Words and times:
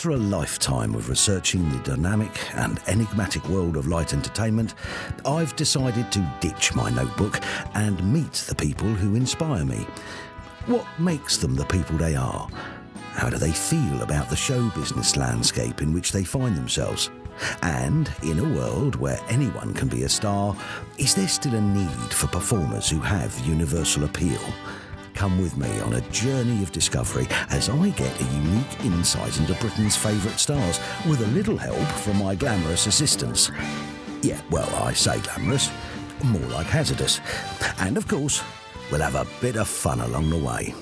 After 0.00 0.12
a 0.12 0.16
lifetime 0.16 0.94
of 0.94 1.10
researching 1.10 1.68
the 1.68 1.78
dynamic 1.80 2.30
and 2.56 2.80
enigmatic 2.86 3.46
world 3.50 3.76
of 3.76 3.86
light 3.86 4.14
entertainment, 4.14 4.72
I've 5.26 5.54
decided 5.56 6.10
to 6.12 6.34
ditch 6.40 6.74
my 6.74 6.88
notebook 6.88 7.38
and 7.74 8.10
meet 8.10 8.32
the 8.32 8.54
people 8.54 8.88
who 8.88 9.14
inspire 9.14 9.62
me. 9.62 9.86
What 10.64 10.86
makes 10.98 11.36
them 11.36 11.54
the 11.54 11.66
people 11.66 11.98
they 11.98 12.16
are? 12.16 12.48
How 13.12 13.28
do 13.28 13.36
they 13.36 13.52
feel 13.52 14.00
about 14.00 14.30
the 14.30 14.36
show 14.36 14.70
business 14.70 15.18
landscape 15.18 15.82
in 15.82 15.92
which 15.92 16.12
they 16.12 16.24
find 16.24 16.56
themselves? 16.56 17.10
And 17.60 18.10
in 18.22 18.38
a 18.38 18.54
world 18.56 18.94
where 18.94 19.20
anyone 19.28 19.74
can 19.74 19.88
be 19.88 20.04
a 20.04 20.08
star, 20.08 20.56
is 20.96 21.14
there 21.14 21.28
still 21.28 21.56
a 21.56 21.60
need 21.60 22.14
for 22.14 22.26
performers 22.28 22.88
who 22.88 23.00
have 23.00 23.38
universal 23.46 24.04
appeal? 24.04 24.40
Come 25.20 25.38
with 25.38 25.58
me 25.58 25.68
on 25.80 25.92
a 25.92 26.00
journey 26.12 26.62
of 26.62 26.72
discovery 26.72 27.26
as 27.50 27.68
I 27.68 27.90
get 27.90 28.18
a 28.22 28.24
unique 28.24 28.84
insight 28.86 29.38
into 29.38 29.52
Britain's 29.56 29.94
favourite 29.94 30.40
stars 30.40 30.80
with 31.06 31.20
a 31.20 31.26
little 31.26 31.58
help 31.58 31.86
from 32.00 32.16
my 32.16 32.34
glamorous 32.34 32.86
assistants. 32.86 33.50
Yeah, 34.22 34.40
well, 34.50 34.74
I 34.82 34.94
say 34.94 35.20
glamorous, 35.20 35.70
more 36.24 36.48
like 36.48 36.68
hazardous. 36.68 37.20
And 37.80 37.98
of 37.98 38.08
course, 38.08 38.42
we'll 38.90 39.02
have 39.02 39.14
a 39.14 39.26
bit 39.42 39.56
of 39.56 39.68
fun 39.68 40.00
along 40.00 40.30
the 40.30 40.38
way. 40.38 40.74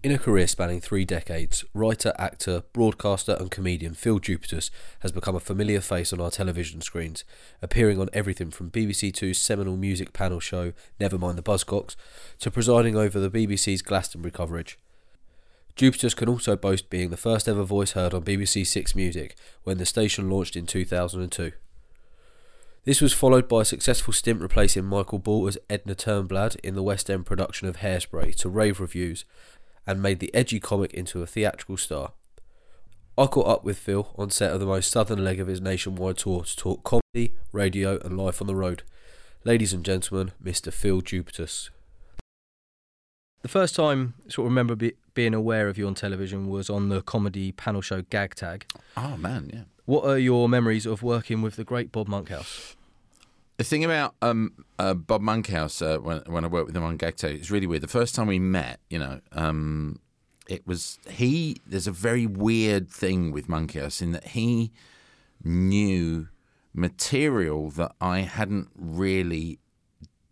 In 0.00 0.12
a 0.12 0.18
career 0.18 0.46
spanning 0.46 0.80
three 0.80 1.04
decades, 1.04 1.64
writer, 1.74 2.12
actor, 2.16 2.62
broadcaster, 2.72 3.36
and 3.40 3.50
comedian 3.50 3.94
Phill 3.94 4.20
Jupitus 4.20 4.70
has 5.00 5.10
become 5.10 5.34
a 5.34 5.40
familiar 5.40 5.80
face 5.80 6.12
on 6.12 6.20
our 6.20 6.30
television 6.30 6.80
screens, 6.80 7.24
appearing 7.60 8.00
on 8.00 8.08
everything 8.12 8.52
from 8.52 8.70
BBC 8.70 9.12
Two's 9.12 9.38
seminal 9.38 9.76
music 9.76 10.12
panel 10.12 10.38
show 10.38 10.72
Nevermind 11.00 11.34
the 11.34 11.42
Buzzcocks 11.42 11.96
to 12.38 12.48
presiding 12.48 12.96
over 12.96 13.18
the 13.18 13.28
BBC's 13.28 13.82
Glastonbury 13.82 14.30
coverage. 14.30 14.78
Jupitus 15.74 16.14
can 16.14 16.28
also 16.28 16.54
boast 16.54 16.90
being 16.90 17.10
the 17.10 17.16
first 17.16 17.48
ever 17.48 17.64
voice 17.64 17.92
heard 17.92 18.14
on 18.14 18.22
BBC 18.22 18.64
Six 18.64 18.94
Music 18.94 19.34
when 19.64 19.78
the 19.78 19.86
station 19.86 20.30
launched 20.30 20.54
in 20.54 20.66
2002. 20.66 21.50
This 22.84 23.00
was 23.00 23.12
followed 23.12 23.48
by 23.48 23.62
a 23.62 23.66
successful 23.66 24.14
stint 24.14 24.40
replacing 24.40 24.84
Michael 24.84 25.18
Ball 25.18 25.46
as 25.48 25.58
Edna 25.68 25.94
Turnblad 25.94 26.56
in 26.60 26.74
the 26.74 26.82
West 26.82 27.10
End 27.10 27.26
production 27.26 27.68
of 27.68 27.78
Hairspray 27.78 28.34
to 28.36 28.48
rave 28.48 28.80
reviews 28.80 29.24
and 29.88 30.02
made 30.02 30.20
the 30.20 30.32
edgy 30.34 30.60
comic 30.60 30.92
into 30.92 31.22
a 31.22 31.26
theatrical 31.26 31.78
star. 31.78 32.12
I 33.16 33.26
caught 33.26 33.48
up 33.48 33.64
with 33.64 33.78
Phill 33.78 34.14
on 34.16 34.28
set 34.30 34.52
of 34.52 34.60
the 34.60 34.66
most 34.66 34.92
southern 34.92 35.24
leg 35.24 35.40
of 35.40 35.48
his 35.48 35.62
nationwide 35.62 36.18
tour 36.18 36.44
to 36.44 36.56
talk 36.56 36.84
comedy, 36.84 37.34
radio, 37.52 37.98
and 38.04 38.16
life 38.16 38.42
on 38.42 38.46
the 38.46 38.54
road. 38.54 38.82
Ladies 39.44 39.72
and 39.72 39.84
gentlemen, 39.84 40.32
Mr. 40.44 40.70
Phill 40.70 41.00
Jupitus. 41.00 41.70
The 43.40 43.48
first 43.48 43.74
time 43.74 44.14
I 44.26 44.30
sort 44.30 44.46
of 44.46 44.52
remember 44.52 44.76
be, 44.76 44.92
being 45.14 45.32
aware 45.32 45.68
of 45.68 45.78
you 45.78 45.86
on 45.86 45.94
television 45.94 46.48
was 46.48 46.68
on 46.68 46.90
the 46.90 47.00
comedy 47.00 47.50
panel 47.50 47.80
show 47.80 48.02
Gag 48.02 48.34
Tag. 48.34 48.66
Oh 48.96 49.16
man, 49.16 49.50
yeah. 49.52 49.62
What 49.86 50.04
are 50.04 50.18
your 50.18 50.50
memories 50.50 50.84
of 50.84 51.02
working 51.02 51.40
with 51.40 51.56
the 51.56 51.64
great 51.64 51.90
Bob 51.90 52.08
Monkhouse? 52.08 52.76
The 53.58 53.64
thing 53.64 53.84
about 53.84 54.14
um, 54.22 54.52
uh, 54.78 54.94
Bob 54.94 55.20
Monkhouse 55.20 55.82
uh, 55.82 55.98
when 55.98 56.22
when 56.26 56.44
I 56.44 56.46
worked 56.46 56.66
with 56.66 56.76
him 56.76 56.84
on 56.84 56.96
Gag 56.96 57.16
Tag, 57.16 57.34
it's 57.34 57.50
really 57.50 57.66
weird. 57.66 57.82
The 57.82 57.88
first 57.88 58.14
time 58.14 58.28
we 58.28 58.38
met, 58.38 58.78
you 58.88 59.00
know, 59.00 59.20
um, 59.32 59.98
it 60.48 60.64
was 60.64 61.00
he. 61.10 61.56
There's 61.66 61.88
a 61.88 61.92
very 61.92 62.24
weird 62.24 62.88
thing 62.88 63.32
with 63.32 63.48
Monkhouse 63.48 64.00
in 64.00 64.12
that 64.12 64.28
he 64.28 64.70
knew 65.42 66.28
material 66.72 67.70
that 67.70 67.96
I 68.00 68.20
hadn't 68.20 68.68
really 68.76 69.58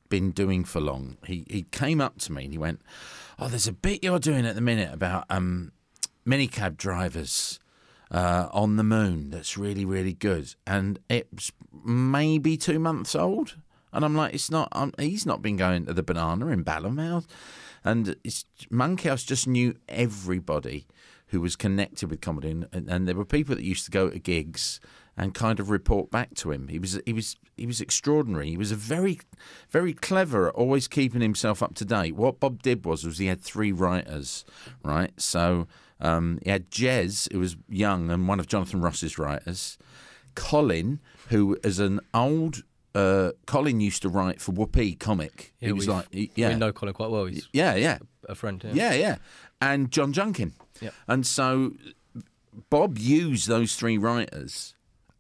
been 0.09 0.31
doing 0.31 0.65
for 0.65 0.81
long. 0.81 1.17
He 1.27 1.45
he 1.51 1.63
came 1.65 2.01
up 2.01 2.19
to 2.19 2.33
me 2.33 2.45
and 2.45 2.53
he 2.53 2.59
went, 2.59 2.81
"Oh, 3.41 3.49
there's 3.49 3.67
a 3.67 3.73
bit 3.73 4.05
you're 4.05 4.21
doing 4.21 4.47
at 4.47 4.55
the 4.55 4.61
minute 4.61 4.95
about 4.95 5.25
um, 5.31 5.73
minicab 6.25 6.77
drivers." 6.77 7.59
Uh, 8.11 8.49
on 8.53 8.77
the 8.77 8.85
moon 8.85 9.31
that's 9.31 9.57
really 9.57 9.85
really 9.85 10.15
good, 10.15 10.55
and 10.67 10.99
it's 11.09 11.53
maybe 11.85 12.57
two 12.57 12.79
months 12.79 13.15
old. 13.15 13.57
And 13.93 14.05
I'm 14.05 14.15
like, 14.15 14.35
it's 14.35 14.51
not. 14.51 14.69
Um, 14.73 14.93
he's 14.99 15.25
not 15.25 15.41
been 15.41 15.57
going 15.57 15.87
to 15.87 15.95
the 15.95 16.03
banana 16.03 16.49
in 16.49 16.65
Ballamouth, 16.65 17.27
and 17.83 18.17
it's 18.25 18.45
Monkhouse 18.71 19.23
just 19.23 19.47
knew 19.47 19.75
everybody 19.89 20.87
who 21.29 21.41
was 21.41 21.57
connected 21.57 22.11
with 22.11 22.21
comedy, 22.21 22.51
and, 22.51 22.69
and 22.73 23.09
there 23.09 23.17
were 23.17 23.25
people 23.25 23.55
that 23.55 23.65
used 23.65 23.85
to 23.87 23.91
go 23.91 24.11
to 24.11 24.19
gigs 24.19 24.81
and 25.17 25.35
kind 25.35 25.59
of 25.59 25.71
report 25.71 26.11
back 26.11 26.35
to 26.35 26.51
him. 26.51 26.69
He 26.69 26.79
was 26.79 27.01
he 27.07 27.13
was 27.13 27.37
he 27.57 27.67
was 27.67 27.81
extraordinary. 27.81 28.51
He 28.51 28.57
was 28.57 28.71
a 28.71 28.77
very 28.77 29.21
very 29.71 29.95
clever, 29.95 30.51
always 30.51 30.89
keeping 30.89 31.23
himself 31.23 31.63
up 31.63 31.75
to 31.77 31.85
date. 31.85 32.17
What 32.17 32.39
Bob 32.39 32.63
did 32.63 32.85
was 32.85 33.05
was 33.05 33.19
he 33.19 33.27
had 33.27 33.41
three 33.41 33.73
writers, 33.73 34.45
right? 34.83 35.13
So 35.21 35.67
um, 36.01 36.39
he 36.45 36.51
had 36.51 36.71
Jez, 36.71 37.31
who 37.33 37.39
was 37.39 37.57
young 37.69 38.11
and 38.11 38.29
one 38.29 38.39
of 38.41 38.47
Jonathan 38.47 38.81
Ross's 38.81 39.19
writers. 39.19 39.79
Colin, 40.35 41.01
who 41.29 41.57
is 41.65 41.79
an 41.79 42.01
old 42.13 42.63
uh, 42.95 43.33
Colin 43.47 43.81
used 43.81 44.03
to 44.03 44.09
write 44.09 44.41
for 44.41 44.53
Whoopee 44.53 44.95
comic. 44.95 45.53
Yeah, 45.61 45.67
he 45.69 45.73
was 45.73 45.89
like, 45.89 46.07
he- 46.13 46.31
yeah, 46.35 46.51
We 46.51 46.55
know 46.57 46.73
Colin 46.73 46.95
quite 46.95 47.11
well. 47.11 47.27
He's 47.27 47.49
yeah, 47.53 47.75
yeah, 47.75 47.99
a 48.29 48.35
friend. 48.35 48.63
Yeah. 48.65 48.73
yeah, 48.75 48.95
yeah, 48.95 49.17
and 49.61 49.91
John 49.91 50.13
Junkin. 50.13 50.53
Yeah. 50.81 50.91
And 51.09 51.27
so 51.27 51.73
Bob 52.71 52.99
used 52.99 53.49
those 53.49 53.77
three 53.77 53.99
writers. 53.99 54.75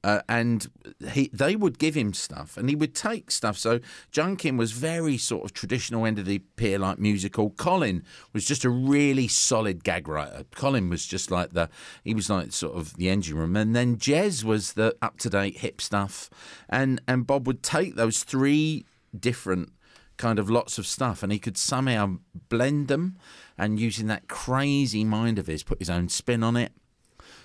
Uh, 0.06 0.22
and 0.28 0.68
he, 1.14 1.28
they 1.32 1.56
would 1.56 1.80
give 1.80 1.96
him 1.96 2.14
stuff, 2.14 2.56
and 2.56 2.68
he 2.68 2.76
would 2.76 2.94
take 2.94 3.28
stuff. 3.28 3.58
So 3.58 3.80
Junkin 4.12 4.56
was 4.56 4.70
very 4.70 5.18
sort 5.18 5.44
of 5.44 5.52
traditional 5.52 6.06
end 6.06 6.20
of 6.20 6.26
the 6.26 6.38
pier, 6.54 6.78
like 6.78 7.00
musical. 7.00 7.50
Colin 7.50 8.04
was 8.32 8.44
just 8.44 8.64
a 8.64 8.70
really 8.70 9.26
solid 9.26 9.82
gag 9.82 10.06
writer. 10.06 10.44
Colin 10.54 10.88
was 10.88 11.06
just 11.06 11.32
like 11.32 11.54
the, 11.54 11.68
he 12.04 12.14
was 12.14 12.30
like 12.30 12.52
sort 12.52 12.76
of 12.76 12.96
the 12.96 13.08
engine 13.10 13.36
room, 13.36 13.56
and 13.56 13.74
then 13.74 13.96
Jez 13.96 14.44
was 14.44 14.74
the 14.74 14.94
up 15.02 15.18
to 15.18 15.28
date 15.28 15.58
hip 15.58 15.80
stuff, 15.80 16.30
and 16.68 17.00
and 17.08 17.26
Bob 17.26 17.48
would 17.48 17.64
take 17.64 17.96
those 17.96 18.22
three 18.22 18.86
different 19.18 19.72
kind 20.18 20.38
of 20.38 20.48
lots 20.48 20.78
of 20.78 20.86
stuff, 20.86 21.24
and 21.24 21.32
he 21.32 21.40
could 21.40 21.58
somehow 21.58 22.18
blend 22.48 22.86
them, 22.86 23.16
and 23.58 23.80
using 23.80 24.06
that 24.06 24.28
crazy 24.28 25.04
mind 25.04 25.40
of 25.40 25.48
his, 25.48 25.64
put 25.64 25.80
his 25.80 25.90
own 25.90 26.08
spin 26.08 26.44
on 26.44 26.56
it. 26.56 26.70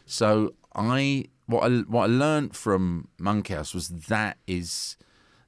So 0.05 0.53
I 0.75 1.25
what 1.51 1.71
I 1.71 1.77
what 1.81 2.03
I 2.03 2.13
learned 2.13 2.55
from 2.55 3.07
Monkhouse 3.19 3.73
was 3.73 3.89
that 3.89 4.37
is 4.47 4.97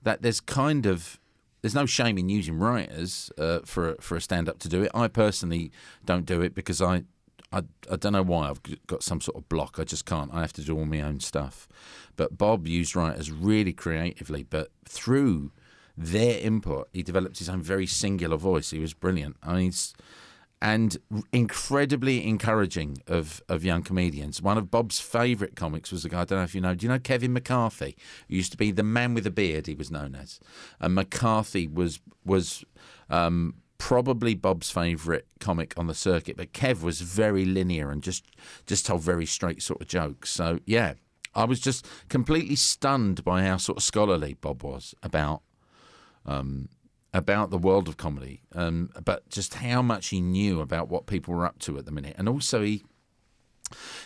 that 0.01 0.21
there's 0.21 0.39
kind 0.39 0.85
of 0.85 1.19
there's 1.61 1.75
no 1.75 1.85
shame 1.85 2.17
in 2.17 2.29
using 2.29 2.59
writers 2.59 3.31
uh, 3.37 3.59
for 3.65 3.95
for 3.99 4.15
a 4.15 4.21
stand 4.21 4.49
up 4.49 4.59
to 4.59 4.69
do 4.69 4.83
it. 4.83 4.91
I 4.93 5.07
personally 5.07 5.71
don't 6.05 6.25
do 6.25 6.41
it 6.41 6.53
because 6.53 6.81
I. 6.81 7.03
I, 7.51 7.61
I 7.91 7.97
don't 7.97 8.13
know 8.13 8.23
why 8.23 8.49
I've 8.49 8.61
got 8.87 9.03
some 9.03 9.21
sort 9.21 9.37
of 9.37 9.47
block. 9.47 9.77
I 9.77 9.83
just 9.83 10.07
can't. 10.07 10.33
I 10.33 10.41
have 10.41 10.53
to 10.53 10.63
do 10.63 10.75
all 10.75 10.85
my 10.85 11.01
own 11.01 11.19
stuff. 11.19 11.67
But 12.15 12.35
Bob 12.35 12.67
used 12.67 12.95
writers 12.95 13.31
really 13.31 13.73
creatively, 13.73 14.41
but 14.41 14.71
through 14.89 15.51
their 15.95 16.39
input, 16.39 16.89
he 16.93 17.03
developed 17.03 17.37
his 17.37 17.49
own 17.49 17.61
very 17.61 17.85
singular 17.85 18.37
voice. 18.37 18.71
He 18.71 18.79
was 18.79 18.95
brilliant. 18.95 19.37
I 19.43 19.53
mean, 19.53 19.71
and 20.63 20.97
incredibly 21.33 22.25
encouraging 22.25 22.97
of, 23.05 23.43
of 23.49 23.65
young 23.65 23.83
comedians. 23.83 24.41
One 24.41 24.57
of 24.57 24.71
Bob's 24.71 24.97
favourite 24.97 25.57
comics 25.57 25.91
was 25.91 26.05
a 26.05 26.09
guy, 26.09 26.21
I 26.21 26.23
don't 26.23 26.39
know 26.39 26.45
if 26.45 26.55
you 26.55 26.61
know, 26.61 26.73
do 26.73 26.85
you 26.85 26.89
know 26.89 26.99
Kevin 26.99 27.33
McCarthy? 27.33 27.97
He 28.29 28.37
used 28.37 28.53
to 28.53 28.57
be 28.57 28.71
the 28.71 28.81
man 28.81 29.13
with 29.13 29.27
a 29.27 29.29
beard, 29.29 29.67
he 29.67 29.75
was 29.75 29.91
known 29.91 30.15
as. 30.15 30.39
And 30.79 30.95
McCarthy 30.95 31.67
was, 31.67 31.99
was 32.23 32.63
um, 33.09 33.55
probably 33.77 34.35
Bob's 34.35 34.71
favourite 34.71 35.25
comic 35.41 35.73
on 35.75 35.87
the 35.87 35.93
circuit, 35.93 36.37
but 36.37 36.53
Kev 36.53 36.81
was 36.81 37.01
very 37.01 37.43
linear 37.43 37.91
and 37.91 38.01
just, 38.01 38.23
just 38.65 38.85
told 38.85 39.01
very 39.01 39.25
straight 39.25 39.61
sort 39.61 39.81
of 39.81 39.87
jokes. 39.89 40.29
So, 40.29 40.59
yeah, 40.65 40.93
I 41.35 41.43
was 41.43 41.59
just 41.59 41.85
completely 42.07 42.55
stunned 42.55 43.25
by 43.25 43.43
how 43.43 43.57
sort 43.57 43.79
of 43.79 43.83
scholarly 43.83 44.35
Bob 44.35 44.63
was 44.63 44.95
about 45.03 45.41
about 47.13 47.51
the 47.51 47.57
world 47.57 47.87
of 47.87 47.97
comedy, 47.97 48.41
um, 48.55 48.89
but 49.03 49.29
just 49.29 49.55
how 49.55 49.81
much 49.81 50.07
he 50.07 50.19
knew 50.19 50.61
about 50.61 50.89
what 50.89 51.05
people 51.05 51.33
were 51.33 51.45
up 51.45 51.59
to 51.59 51.77
at 51.77 51.85
the 51.85 51.91
minute, 51.91 52.15
and 52.17 52.27
also 52.27 52.61
he. 52.61 52.83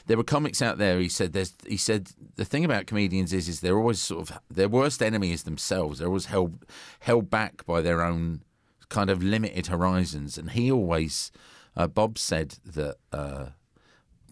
There 0.05 0.15
were 0.15 0.23
comics 0.23 0.61
out 0.61 0.77
there. 0.77 0.99
He 0.99 1.09
said. 1.09 1.33
There's. 1.33 1.53
He 1.67 1.75
said 1.75 2.11
the 2.35 2.45
thing 2.45 2.63
about 2.63 2.87
comedians 2.87 3.33
is, 3.33 3.49
is 3.49 3.59
they're 3.59 3.77
always 3.77 3.99
sort 3.99 4.29
of 4.29 4.39
their 4.49 4.69
worst 4.69 5.03
enemy 5.03 5.31
is 5.31 5.43
themselves. 5.43 5.99
They're 5.99 6.07
always 6.07 6.27
held 6.27 6.65
held 7.01 7.29
back 7.29 7.65
by 7.65 7.81
their 7.81 8.01
own 8.01 8.43
kind 8.89 9.09
of 9.09 9.23
limited 9.23 9.67
horizons. 9.67 10.37
And 10.37 10.51
he 10.51 10.71
always, 10.71 11.31
uh, 11.75 11.87
Bob 11.87 12.17
said 12.17 12.55
that 12.65 12.95
uh, 13.11 13.47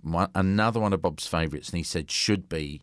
one, 0.02 0.30
another 0.36 0.80
one 0.80 0.94
of 0.94 1.02
Bob's 1.02 1.28
favourites, 1.28 1.70
and 1.70 1.78
he 1.78 1.84
said 1.84 2.10
should 2.12 2.48
be 2.48 2.82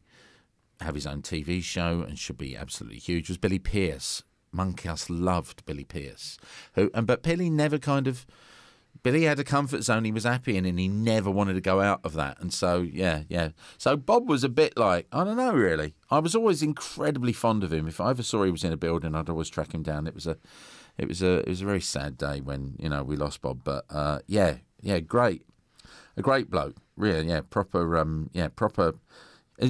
have 0.80 0.94
his 0.94 1.06
own 1.06 1.22
TV 1.22 1.62
show 1.62 2.04
and 2.06 2.18
should 2.18 2.38
be 2.38 2.56
absolutely 2.56 2.98
huge 2.98 3.28
was 3.28 3.38
Billy 3.38 3.58
Pearce. 3.58 4.24
Monkhouse 4.52 5.10
loved 5.10 5.64
Billy 5.64 5.84
Pearce, 5.84 6.38
who 6.74 6.90
and 6.94 7.06
but 7.06 7.22
Billy 7.22 7.50
never 7.50 7.78
kind 7.78 8.06
of 8.06 8.26
Billy 9.02 9.24
had 9.24 9.38
a 9.40 9.44
comfort 9.44 9.82
zone 9.82 10.04
he 10.04 10.12
was 10.12 10.24
happy 10.24 10.56
in, 10.56 10.64
and 10.64 10.78
he 10.78 10.86
never 10.86 11.30
wanted 11.30 11.54
to 11.54 11.60
go 11.60 11.80
out 11.80 12.00
of 12.04 12.12
that. 12.12 12.38
And 12.40 12.52
so, 12.52 12.82
yeah, 12.82 13.22
yeah. 13.28 13.48
So 13.76 13.96
Bob 13.96 14.28
was 14.28 14.44
a 14.44 14.48
bit 14.48 14.76
like 14.76 15.06
I 15.10 15.24
don't 15.24 15.36
know, 15.36 15.52
really. 15.52 15.94
I 16.10 16.20
was 16.20 16.34
always 16.34 16.62
incredibly 16.62 17.32
fond 17.32 17.64
of 17.64 17.72
him. 17.72 17.88
If 17.88 18.00
I 18.00 18.10
ever 18.10 18.22
saw 18.22 18.44
he 18.44 18.50
was 18.50 18.64
in 18.64 18.72
a 18.72 18.76
building, 18.76 19.14
I'd 19.14 19.28
always 19.28 19.48
track 19.48 19.74
him 19.74 19.82
down. 19.82 20.06
It 20.06 20.14
was 20.14 20.26
a, 20.26 20.36
it 20.98 21.08
was 21.08 21.22
a, 21.22 21.38
it 21.40 21.48
was 21.48 21.62
a 21.62 21.66
very 21.66 21.80
sad 21.80 22.16
day 22.16 22.40
when 22.40 22.76
you 22.78 22.88
know 22.88 23.02
we 23.02 23.16
lost 23.16 23.40
Bob. 23.40 23.62
But 23.64 23.86
uh, 23.90 24.20
yeah, 24.26 24.58
yeah, 24.80 25.00
great. 25.00 25.42
a 26.16 26.22
great 26.22 26.50
bloke, 26.50 26.76
really. 26.96 27.28
Yeah, 27.28 27.40
proper. 27.48 27.96
Um, 27.96 28.30
yeah, 28.32 28.48
proper. 28.48 28.94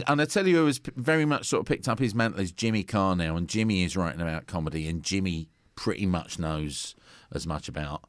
And 0.06 0.22
I 0.22 0.24
tell 0.24 0.46
you, 0.46 0.56
who 0.56 0.66
has 0.66 0.80
very 0.96 1.24
much 1.24 1.46
sort 1.46 1.60
of 1.60 1.66
picked 1.66 1.86
up 1.86 1.98
his 1.98 2.14
mantle 2.14 2.40
is 2.40 2.50
Jimmy 2.50 2.82
Carr 2.82 3.14
now, 3.14 3.36
and 3.36 3.48
Jimmy 3.48 3.82
is 3.84 3.96
writing 3.96 4.20
about 4.20 4.46
comedy, 4.46 4.88
and 4.88 5.02
Jimmy 5.02 5.48
pretty 5.74 6.06
much 6.06 6.38
knows 6.38 6.94
as 7.32 7.46
much 7.46 7.68
about 7.68 8.04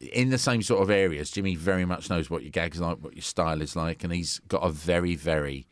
in 0.00 0.30
the 0.30 0.38
same 0.38 0.62
sort 0.62 0.82
of 0.82 0.90
areas. 0.90 1.30
Jimmy 1.30 1.56
very 1.56 1.84
much 1.84 2.08
knows 2.08 2.30
what 2.30 2.42
your 2.42 2.50
gags 2.50 2.80
like, 2.80 2.98
what 2.98 3.14
your 3.14 3.22
style 3.22 3.60
is 3.60 3.74
like, 3.74 4.04
and 4.04 4.12
he's 4.12 4.38
got 4.48 4.62
a 4.62 4.70
very, 4.70 5.16
very 5.16 5.66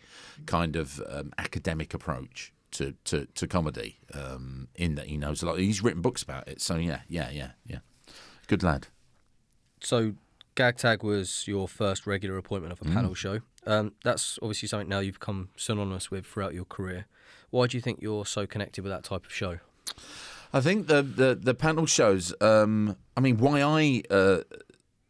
kind 0.47 0.75
of 0.75 1.01
um, 1.09 1.33
academic 1.39 1.95
approach 1.95 2.53
to 2.73 2.95
to, 3.05 3.27
to 3.27 3.47
comedy. 3.47 4.01
Um, 4.13 4.69
in 4.75 4.97
that 4.97 5.07
he 5.07 5.17
knows 5.17 5.43
a 5.43 5.47
lot. 5.47 5.59
He's 5.59 5.83
written 5.83 6.03
books 6.03 6.23
about 6.23 6.49
it. 6.49 6.61
So 6.61 6.77
yeah, 6.77 7.01
yeah, 7.09 7.31
yeah, 7.31 7.51
yeah. 7.67 7.79
Good 8.49 8.63
lad. 8.63 8.89
So, 9.81 10.15
Gag 10.55 10.77
Tag 10.77 11.03
was 11.03 11.47
your 11.49 11.67
first 11.67 12.07
regular 12.07 12.37
appointment 12.37 12.73
of 12.73 12.81
a 12.83 12.85
Mm. 12.91 12.95
panel 12.95 13.15
show. 13.15 13.41
Um, 13.67 13.93
that's 14.05 14.39
obviously 14.43 14.69
something 14.69 14.89
now 14.89 14.99
you've 15.01 15.19
become 15.21 15.49
synonymous 15.57 16.11
with 16.11 16.27
throughout 16.27 16.53
your 16.53 16.65
career. 16.65 17.07
Why 17.51 17.67
do 17.67 17.77
you 17.77 17.81
think 17.81 18.01
you're 18.03 18.27
so 18.27 18.47
connected 18.47 18.83
with 18.83 18.93
that 18.93 19.05
type 19.05 19.25
of 19.25 19.33
show? 19.33 19.59
I 20.53 20.61
think 20.61 20.87
the 20.89 21.03
the, 21.03 21.35
the 21.41 21.55
panel 21.55 21.87
shows. 21.87 22.35
Um, 22.41 22.97
I 23.17 23.21
mean, 23.21 23.39
why 23.39 23.63
I 23.63 24.03
uh, 24.11 24.41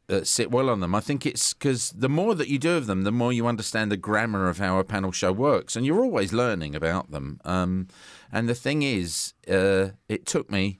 uh, 0.08 0.22
sit 0.24 0.50
well 0.50 0.68
on 0.70 0.80
them. 0.80 0.94
I 0.94 1.00
think 1.00 1.24
it's 1.26 1.52
because 1.54 1.90
the 1.90 2.08
more 2.08 2.34
that 2.36 2.48
you 2.48 2.58
do 2.58 2.76
of 2.76 2.86
them, 2.86 3.02
the 3.02 3.10
more 3.12 3.32
you 3.32 3.46
understand 3.48 3.90
the 3.90 3.96
grammar 3.96 4.48
of 4.48 4.58
how 4.58 4.78
a 4.78 4.84
panel 4.84 5.10
show 5.12 5.32
works, 5.32 5.74
and 5.74 5.84
you're 5.86 6.02
always 6.04 6.32
learning 6.32 6.76
about 6.76 7.10
them. 7.10 7.40
Um, 7.44 7.88
and 8.30 8.48
the 8.48 8.54
thing 8.54 8.82
is, 8.82 9.34
uh, 9.48 9.90
it 10.08 10.26
took 10.26 10.50
me. 10.50 10.78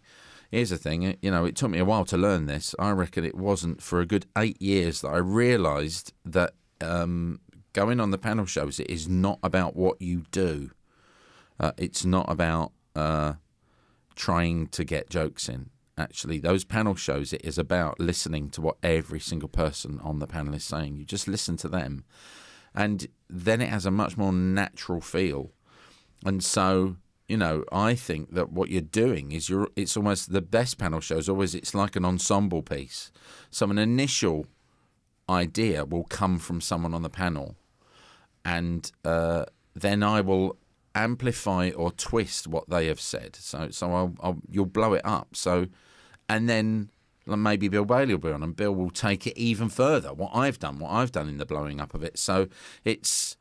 Here's 0.52 0.69
the 0.69 0.76
thing, 0.76 1.16
you 1.22 1.31
know, 1.31 1.46
it 1.46 1.56
took 1.56 1.70
me 1.70 1.78
a 1.78 1.84
while 1.84 2.04
to 2.04 2.19
learn 2.19 2.44
this. 2.44 2.75
I 2.78 2.90
reckon 2.90 3.25
it 3.25 3.34
wasn't 3.34 3.82
for 3.82 4.00
a 4.00 4.06
good 4.06 4.26
eight 4.37 4.60
years 4.60 5.00
that 5.00 5.08
I 5.08 5.16
realised 5.16 6.12
that 6.26 6.52
um, 6.82 7.40
going 7.72 8.00
on 8.00 8.10
the 8.10 8.19
panel 8.19 8.44
shows, 8.44 8.78
it 8.78 8.90
is 8.90 9.08
not 9.08 9.38
about 9.43 9.75
what 9.75 10.02
you 10.02 10.25
do. 10.31 10.70
Uh, 11.58 11.72
it's 11.78 12.04
not 12.04 12.31
about 12.31 12.72
uh, 12.94 13.34
trying 14.14 14.66
to 14.66 14.84
get 14.84 15.08
jokes 15.08 15.49
in. 15.49 15.70
Actually, 15.96 16.38
those 16.38 16.64
panel 16.64 16.96
shows, 16.96 17.32
it 17.32 17.43
is 17.43 17.56
about 17.56 17.99
listening 17.99 18.50
to 18.50 18.60
what 18.60 18.76
every 18.82 19.20
single 19.20 19.49
person 19.49 20.00
on 20.02 20.19
the 20.19 20.26
panel 20.26 20.52
is 20.52 20.64
saying. 20.64 20.96
You 20.96 21.06
just 21.06 21.28
listen 21.28 21.56
to 21.58 21.69
them, 21.69 22.04
and 22.75 23.06
then 23.31 23.62
it 23.62 23.70
has 23.70 23.87
a 23.87 23.90
much 23.90 24.19
more 24.19 24.34
natural 24.34 25.00
feel. 25.00 25.52
And 26.26 26.44
so, 26.44 26.96
you 27.32 27.38
know, 27.38 27.64
I 27.73 27.94
think 27.94 28.34
that 28.34 28.52
what 28.52 28.69
you're 28.69 28.82
doing 28.82 29.32
is 29.32 29.49
you're. 29.49 29.69
It's 29.75 29.96
almost 29.96 30.32
the 30.32 30.43
best 30.43 30.76
panel 30.76 31.00
shows. 31.00 31.31
Always, 31.31 31.55
it's 31.55 31.75
like 31.75 31.96
an 31.96 32.05
ensemble 32.05 32.61
piece. 32.61 33.11
So 33.49 33.70
an 33.70 33.79
initial 33.79 34.44
idea 35.31 35.87
will 35.87 36.05
come 36.05 36.38
from 36.38 36.61
someone 36.61 36.93
on 36.93 37.00
the 37.00 37.08
panel, 37.08 37.56
and 38.44 38.93
uh, 39.02 39.46
then 39.75 40.02
I 40.02 40.20
will 40.20 40.58
amplify 40.94 41.70
or 41.70 41.90
twist 41.90 42.46
what 42.46 42.69
they 42.69 42.88
have 42.88 43.00
said. 43.00 43.35
So 43.37 43.70
so 43.70 43.94
I'll, 43.94 44.14
I'll 44.20 44.38
you'll 44.50 44.67
blow 44.67 44.93
it 44.93 45.02
up. 45.02 45.35
So 45.35 45.69
and 46.28 46.50
then 46.50 46.90
maybe 47.25 47.69
Bill 47.69 47.87
Bailey 47.87 48.12
will 48.12 48.28
be 48.28 48.31
on, 48.31 48.43
and 48.43 48.55
Bill 48.55 48.75
will 48.75 48.90
take 48.90 49.26
it 49.26 49.38
even 49.38 49.70
further. 49.70 50.12
What 50.12 50.32
I've 50.35 50.58
done, 50.58 50.78
what 50.78 50.90
I've 50.90 51.12
done 51.12 51.31
in 51.31 51.38
the 51.38 51.46
blowing 51.46 51.81
up 51.81 51.94
of 51.94 52.05
it. 52.05 52.19
So 52.19 52.49
it's 52.85 53.38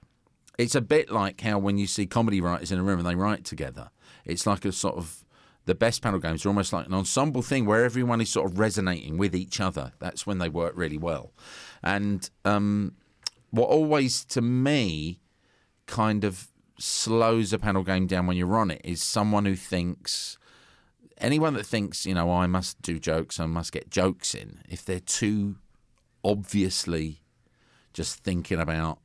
it's 0.58 0.76
a 0.76 0.82
bit 0.82 1.10
like 1.10 1.42
how 1.42 1.58
when 1.58 1.78
you 1.78 1.88
see 1.88 2.06
comedy 2.06 2.42
writers 2.42 2.72
in 2.72 2.80
a 2.80 2.84
room 2.84 3.00
and 3.00 3.08
they 3.08 3.16
write 3.16 3.44
together. 3.46 3.90
It's 4.26 4.46
like 4.46 4.66
a 4.66 4.72
sort 4.72 4.96
of 4.96 5.24
the 5.66 5.76
best 5.76 6.02
panel 6.02 6.20
games 6.20 6.46
are 6.46 6.50
almost 6.50 6.74
like 6.74 6.88
an 6.88 6.94
ensemble 6.94 7.42
thing 7.42 7.66
where 7.66 7.86
everyone 7.86 8.20
is 8.22 8.30
sort 8.30 8.52
of 8.52 8.60
resonating 8.60 9.18
with 9.18 9.36
each 9.36 9.60
other. 9.60 9.94
That's 10.00 10.26
when 10.26 10.40
they 10.40 10.50
work 10.50 10.74
really 10.76 10.98
well. 10.98 11.32
And 11.84 12.30
um, 12.46 12.96
what 13.52 13.70
always 13.70 14.26
to 14.26 14.42
me 14.42 15.20
kind 15.86 16.24
of 16.24 16.48
slows 16.80 17.54
a 17.54 17.60
panel 17.60 17.84
game 17.84 18.08
down 18.08 18.26
when 18.26 18.38
you're 18.38 18.58
on 18.58 18.72
it 18.72 18.82
is 18.84 19.04
someone 19.04 19.46
who 19.46 19.56
thinks 19.56 20.38
anyone 21.20 21.54
that 21.54 21.66
thinks 21.66 22.08
you 22.08 22.16
know 22.16 22.32
I 22.32 22.48
must 22.48 22.82
do 22.82 22.98
jokes 22.98 23.40
I 23.40 23.46
must 23.46 23.72
get 23.72 23.92
jokes 23.92 24.34
in 24.34 24.62
if 24.68 24.84
they're 24.84 25.00
too 25.00 25.58
obviously 26.24 27.22
just 27.94 28.24
thinking 28.24 28.60
about 28.60 29.00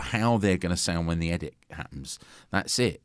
how 0.00 0.38
they're 0.38 0.56
going 0.56 0.74
to 0.74 0.80
sound 0.80 1.06
when 1.06 1.18
the 1.18 1.30
edit 1.30 1.54
happens 1.70 2.18
that's 2.50 2.78
it 2.78 3.02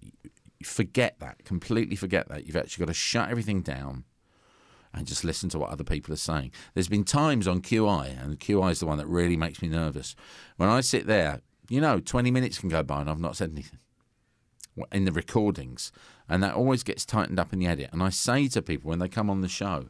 forget 0.63 1.19
that 1.19 1.43
completely 1.45 1.95
forget 1.95 2.27
that 2.29 2.45
you've 2.45 2.55
actually 2.55 2.85
got 2.85 2.91
to 2.91 2.93
shut 2.93 3.29
everything 3.29 3.61
down 3.61 4.03
and 4.93 5.07
just 5.07 5.23
listen 5.23 5.49
to 5.49 5.59
what 5.59 5.69
other 5.69 5.83
people 5.83 6.13
are 6.13 6.17
saying. 6.17 6.51
There's 6.73 6.87
been 6.87 7.03
times 7.03 7.47
on 7.47 7.61
QI, 7.61 8.21
and 8.23 8.39
QI 8.39 8.71
is 8.71 8.79
the 8.79 8.85
one 8.85 8.97
that 8.97 9.07
really 9.07 9.37
makes 9.37 9.61
me 9.61 9.67
nervous. 9.67 10.15
When 10.55 10.69
I 10.69 10.81
sit 10.81 11.05
there, 11.05 11.41
you 11.69 11.81
know, 11.81 11.99
20 11.99 12.31
minutes 12.31 12.57
can 12.57 12.69
go 12.69 12.83
by 12.83 13.01
and 13.01 13.09
I've 13.09 13.19
not 13.19 13.35
said 13.35 13.51
anything 13.51 13.79
in 14.91 15.05
the 15.05 15.11
recordings, 15.11 15.91
and 16.29 16.41
that 16.43 16.55
always 16.55 16.83
gets 16.83 17.05
tightened 17.05 17.39
up 17.39 17.53
in 17.53 17.59
the 17.59 17.67
edit. 17.67 17.89
And 17.91 18.01
I 18.01 18.09
say 18.09 18.47
to 18.49 18.61
people 18.61 18.89
when 18.89 18.99
they 18.99 19.09
come 19.09 19.29
on 19.29 19.41
the 19.41 19.47
show, 19.47 19.89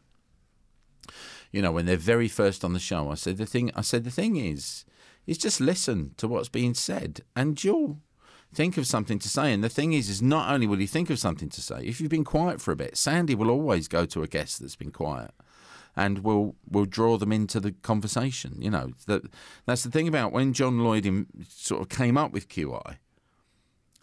you 1.51 1.62
know, 1.62 1.72
when 1.72 1.86
they're 1.86 1.98
very 1.98 2.28
first 2.28 2.63
on 2.63 2.74
the 2.74 2.80
show, 2.80 3.10
I 3.10 3.16
said 3.16 3.38
the 3.38 3.45
thing. 3.45 3.72
I 3.75 3.81
said 3.81 4.04
the 4.04 4.12
thing 4.12 4.36
is, 4.36 4.86
is 5.27 5.38
just 5.38 5.62
listen 5.62 6.13
to 6.18 6.27
what's 6.27 6.50
being 6.50 6.74
said, 6.74 7.21
and 7.35 7.62
you'll 7.63 8.00
think 8.53 8.77
of 8.77 8.88
something 8.88 9.19
to 9.19 9.29
say. 9.29 9.53
And 9.53 9.63
the 9.63 9.69
thing 9.69 9.94
is, 9.94 10.09
is 10.09 10.21
not 10.21 10.51
only 10.51 10.65
will 10.65 10.81
you 10.81 10.88
think 10.88 11.09
of 11.09 11.19
something 11.19 11.50
to 11.50 11.62
say, 11.62 11.81
if 11.83 12.00
you've 12.01 12.09
been 12.09 12.24
quiet 12.24 12.62
for 12.62 12.71
a 12.71 12.75
bit, 12.75 12.97
Sandi 12.97 13.35
will 13.35 13.51
always 13.51 13.88
go 13.88 14.06
to 14.06 14.24
a 14.24 14.27
guest 14.27 14.62
that's 14.62 14.77
been 14.77 14.91
quiet 14.91 15.31
and 15.95 16.19
will 16.19 16.56
will 16.69 16.85
draw 16.85 17.18
them 17.18 17.31
into 17.31 17.59
the 17.59 17.71
conversation. 17.71 18.56
You 18.62 18.69
know, 18.69 18.94
that 19.07 19.24
that's 19.65 19.83
the 19.83 19.91
thing 19.91 20.07
about 20.07 20.31
when 20.31 20.53
John 20.53 20.83
Lloyd 20.83 21.06
in, 21.06 21.27
sort 21.50 21.81
of 21.81 21.89
came 21.89 22.18
up 22.18 22.31
with 22.31 22.47
QI. 22.47 22.97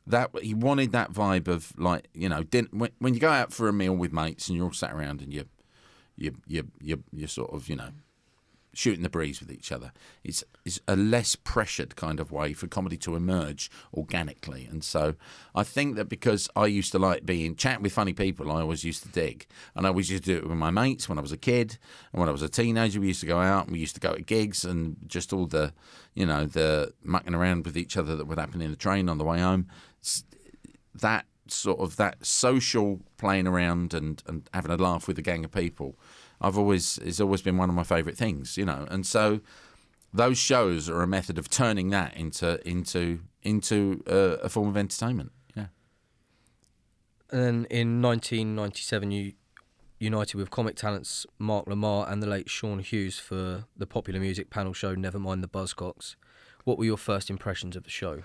That 0.06 0.31
he 0.43 0.53
wanted 0.53 0.93
that 0.93 1.12
vibe 1.12 1.49
of 1.49 1.73
like 1.79 2.09
you 2.12 2.29
know, 2.29 2.44
when, 2.73 2.91
when 2.99 3.15
you 3.15 3.21
go 3.21 3.31
out 3.31 3.53
for 3.53 3.69
a 3.69 3.73
meal 3.73 3.94
with 3.94 4.12
mates 4.12 4.49
and 4.49 4.56
you're 4.56 4.67
all 4.67 4.73
sat 4.73 4.93
around 4.93 5.23
and 5.23 5.32
you 5.32 5.47
you 6.17 6.37
you 6.47 6.69
you 6.81 7.03
you're 7.12 7.29
sort 7.29 7.53
of 7.55 7.69
you 7.69 7.76
know 7.76 7.91
shooting 8.76 9.03
the 9.03 9.09
breeze 9.09 9.41
with 9.41 9.50
each 9.50 9.73
other. 9.73 9.93
It's, 10.23 10.44
it's 10.65 10.81
a 10.87 10.97
less 10.97 11.37
pressured 11.37 11.97
kind 11.97 12.21
of 12.21 12.32
way 12.32 12.53
for 12.53 12.67
comedy 12.67 12.97
to 12.99 13.17
emerge 13.17 13.71
organically. 13.93 14.67
And 14.71 14.82
so 14.82 15.15
I 15.55 15.62
think 15.62 15.97
that 15.97 16.09
because 16.09 16.49
I 16.56 16.67
used 16.67 16.93
to 16.93 16.99
like 16.99 17.25
being 17.25 17.56
chatting 17.56 17.82
with 17.82 17.93
funny 17.93 18.12
people, 18.12 18.50
I 18.50 18.61
always 18.61 18.85
used 18.85 19.03
to 19.03 19.09
dig. 19.09 19.47
And 19.75 19.87
I 19.87 19.91
always 19.91 20.11
used 20.11 20.25
to 20.25 20.32
do 20.32 20.38
it 20.38 20.49
with 20.49 20.56
my 20.56 20.71
mates 20.71 21.09
when 21.09 21.19
I 21.19 21.23
was 21.23 21.32
a 21.32 21.37
kid. 21.37 21.79
And 22.12 22.21
when 22.21 22.28
I 22.28 22.33
was 22.33 22.43
a 22.43 22.49
teenager, 22.49 23.00
we 23.00 23.09
used 23.09 23.21
to 23.21 23.26
go 23.26 23.38
out 23.38 23.64
and 23.64 23.73
we 23.73 23.81
used 23.81 23.95
to 23.95 24.00
go 24.00 24.14
to 24.14 24.23
gigs 24.23 24.64
and 24.64 24.97
just 25.07 25.33
all 25.33 25.47
the, 25.47 25.73
you 26.14 26.26
know, 26.26 26.47
the 26.47 26.93
mucking 27.02 27.35
around 27.35 27.64
with 27.64 27.76
each 27.76 27.97
other 27.97 28.16
that 28.16 28.26
would 28.26 28.38
happen 28.38 28.62
in 28.62 28.71
the 28.71 28.76
train 28.76 29.09
on 29.09 29.19
the 29.19 29.25
way 29.25 29.40
home. 29.40 29.69
That 30.95 31.26
sort 31.49 31.81
of 31.81 31.97
that 31.97 32.25
social 32.25 33.00
playing 33.19 33.47
around 33.47 33.95
and, 33.95 34.23
and 34.26 34.49
having 34.52 34.71
a 34.71 34.76
laugh 34.76 35.07
with 35.07 35.19
a 35.19 35.23
gang 35.23 35.45
of 35.45 35.52
people 35.52 35.97
I've 36.41 36.59
always 36.59 36.99
it's 36.99 37.21
always 37.21 37.43
been 37.43 37.57
one 37.57 37.69
of 37.69 37.75
my 37.75 37.85
favourite 37.85 38.17
things, 38.17 38.57
you 38.57 38.64
know. 38.64 38.87
And 38.91 39.07
so 39.07 39.41
those 40.12 40.38
shows 40.38 40.88
are 40.88 41.03
a 41.03 41.07
method 41.07 41.38
of 41.38 41.49
turning 41.49 41.91
that 41.91 42.17
into 42.17 42.67
into 42.69 43.21
into 43.43 44.03
uh, 44.09 44.38
a 44.43 44.49
form 44.49 44.69
of 44.69 44.76
entertainment. 44.76 45.33
Yeah. 45.57 45.67
And 47.31 47.43
then 47.43 47.67
in 47.71 48.03
1997, 48.03 49.11
you 49.11 49.33
united 49.99 50.37
with 50.37 50.50
comic 50.50 50.76
talents 50.76 51.26
Mark 51.38 51.67
Lamarr 51.67 52.11
and 52.11 52.23
the 52.23 52.26
late 52.26 52.50
Sean 52.50 52.79
Hughes 52.81 53.19
for 53.19 53.64
the 53.76 53.87
popular 53.87 54.21
music 54.21 54.50
panel 54.50 54.73
show 54.73 54.95
Nevermind 54.95 55.41
the 55.41 55.49
Buzzcocks. 55.49 56.17
What 56.64 56.79
were 56.79 56.85
your 56.85 56.97
first 56.97 57.31
impressions 57.31 57.76
of 57.76 57.85
the 57.85 57.91
show? 57.91 58.23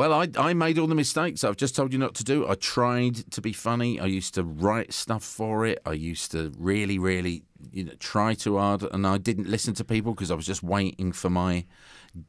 Well, 0.00 0.14
I, 0.14 0.28
I 0.38 0.54
made 0.54 0.78
all 0.78 0.86
the 0.86 0.94
mistakes 0.94 1.44
I've 1.44 1.58
just 1.58 1.76
told 1.76 1.92
you 1.92 1.98
not 1.98 2.14
to 2.14 2.24
do. 2.24 2.48
I 2.48 2.54
tried 2.54 3.16
to 3.32 3.42
be 3.42 3.52
funny. 3.52 4.00
I 4.00 4.06
used 4.06 4.32
to 4.32 4.42
write 4.42 4.94
stuff 4.94 5.22
for 5.22 5.66
it. 5.66 5.78
I 5.84 5.92
used 5.92 6.32
to 6.32 6.54
really, 6.56 6.98
really, 6.98 7.42
you 7.70 7.84
know, 7.84 7.92
try 7.98 8.32
too 8.32 8.56
hard, 8.56 8.82
and 8.82 9.06
I 9.06 9.18
didn't 9.18 9.46
listen 9.46 9.74
to 9.74 9.84
people 9.84 10.14
because 10.14 10.30
I 10.30 10.34
was 10.36 10.46
just 10.46 10.62
waiting 10.62 11.12
for 11.12 11.28
my, 11.28 11.66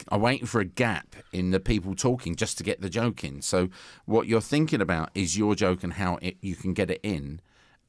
I 0.10 0.18
waiting 0.18 0.48
for 0.48 0.60
a 0.60 0.66
gap 0.66 1.16
in 1.32 1.52
the 1.52 1.62
people 1.62 1.96
talking 1.96 2.36
just 2.36 2.58
to 2.58 2.66
get 2.66 2.82
the 2.82 2.90
joke 2.90 3.24
in. 3.24 3.42
So 3.42 3.70
what 4.04 4.28
you're 4.28 4.42
thinking 4.42 4.82
about 4.82 5.10
is 5.16 5.38
your 5.38 5.56
joke 5.56 5.82
and 5.82 5.94
how 5.94 6.20
it, 6.22 6.36
you 6.42 6.58
can 6.58 6.74
get 6.74 6.92
it 6.92 7.00
in, 7.04 7.40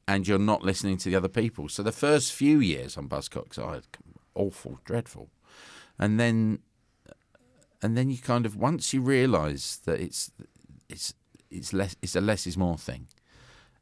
and 0.07 0.25
you're 0.25 0.39
not 0.39 0.63
listening 0.63 0.95
to 0.99 1.09
the 1.09 1.17
other 1.17 1.27
people. 1.27 1.67
So 1.67 1.83
the 1.83 1.91
first 1.91 2.31
few 2.31 2.61
years 2.61 2.95
on 2.95 3.09
Buzzcocks, 3.09 3.59
I 3.59 3.73
had 3.73 3.87
awful, 4.33 4.79
dreadful, 4.85 5.27
and 5.99 6.17
then 6.17 6.59
and 7.83 7.97
then 7.97 8.09
you 8.09 8.17
kind 8.17 8.45
of 8.45 8.55
once 8.55 8.93
you 8.93 9.01
realise 9.01 9.75
that 9.75 9.99
it's 9.99 10.31
it's 10.89 11.13
it's 11.51 11.73
less 11.73 11.95
it's 12.01 12.15
a 12.15 12.21
less 12.21 12.47
is 12.47 12.57
more 12.57 12.77
thing. 12.77 13.07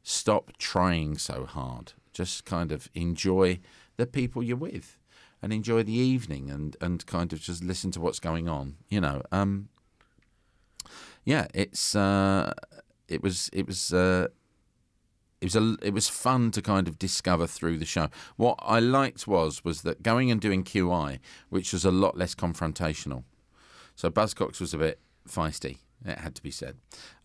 Stop 0.02 0.58
trying 0.58 1.16
so 1.16 1.46
hard. 1.46 1.92
Just 2.12 2.44
kind 2.44 2.72
of 2.72 2.90
enjoy 2.94 3.60
the 3.96 4.06
people 4.06 4.42
you're 4.42 4.56
with, 4.56 4.98
and 5.40 5.52
enjoy 5.52 5.84
the 5.84 5.94
evening, 5.94 6.50
and 6.50 6.76
and 6.80 7.06
kind 7.06 7.32
of 7.32 7.40
just 7.40 7.62
listen 7.62 7.92
to 7.92 8.00
what's 8.00 8.18
going 8.18 8.48
on. 8.48 8.74
You 8.88 9.00
know, 9.00 9.22
um, 9.30 9.68
yeah, 11.24 11.46
it's 11.54 11.94
uh, 11.94 12.52
it 13.08 13.22
was 13.22 13.48
it 13.52 13.66
was. 13.66 13.92
Uh, 13.92 14.28
it 15.40 15.46
was 15.46 15.56
a, 15.56 15.76
it 15.82 15.92
was 15.92 16.08
fun 16.08 16.52
to 16.52 16.62
kind 16.62 16.86
of 16.86 17.00
discover 17.00 17.48
through 17.48 17.78
the 17.78 17.84
show. 17.84 18.10
What 18.36 18.60
I 18.62 18.78
liked 18.78 19.26
was 19.26 19.64
was 19.64 19.82
that 19.82 20.04
going 20.04 20.30
and 20.30 20.40
doing 20.40 20.62
QI, 20.62 21.18
which 21.48 21.72
was 21.72 21.84
a 21.84 21.90
lot 21.90 22.16
less 22.16 22.32
confrontational. 22.36 23.24
So 23.94 24.10
Buzzcocks 24.10 24.60
was 24.60 24.74
a 24.74 24.78
bit 24.78 25.00
feisty. 25.28 25.78
It 26.04 26.18
had 26.18 26.34
to 26.34 26.42
be 26.42 26.50
said, 26.50 26.78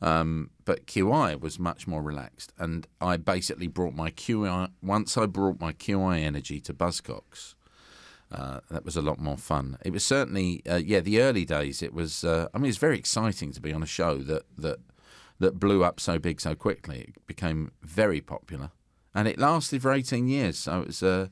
um, 0.03 0.51
but 0.63 0.85
QI 0.85 1.39
was 1.39 1.57
much 1.57 1.87
more 1.87 2.03
relaxed, 2.03 2.53
and 2.59 2.85
I 3.01 3.17
basically 3.17 3.65
brought 3.65 3.95
my 3.95 4.11
QI. 4.11 4.69
Once 4.83 5.17
I 5.17 5.25
brought 5.25 5.59
my 5.59 5.73
QI 5.73 6.19
energy 6.19 6.59
to 6.61 6.75
Buzzcocks, 6.75 7.55
uh, 8.31 8.59
that 8.69 8.85
was 8.85 8.95
a 8.95 9.01
lot 9.01 9.19
more 9.19 9.37
fun. 9.37 9.77
It 9.83 9.93
was 9.93 10.05
certainly, 10.05 10.61
uh, 10.69 10.75
yeah, 10.75 10.99
the 10.99 11.21
early 11.21 11.45
days. 11.45 11.81
It 11.81 11.93
was. 11.93 12.23
Uh, 12.23 12.49
I 12.53 12.57
mean, 12.57 12.69
it's 12.69 12.77
very 12.77 12.97
exciting 12.97 13.51
to 13.53 13.61
be 13.61 13.73
on 13.73 13.81
a 13.81 13.87
show 13.87 14.17
that 14.17 14.43
that 14.57 14.79
that 15.39 15.59
blew 15.59 15.83
up 15.83 15.99
so 15.99 16.19
big 16.19 16.41
so 16.41 16.53
quickly. 16.53 17.13
It 17.15 17.25
became 17.25 17.71
very 17.81 18.21
popular, 18.21 18.71
and 19.15 19.27
it 19.27 19.39
lasted 19.39 19.81
for 19.81 19.91
eighteen 19.91 20.27
years. 20.27 20.57
So 20.59 20.81
it 20.81 20.87
was 20.87 21.01
a, 21.01 21.31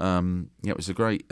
um, 0.00 0.50
yeah, 0.62 0.70
it 0.70 0.76
was 0.76 0.88
a 0.88 0.94
great. 0.94 1.30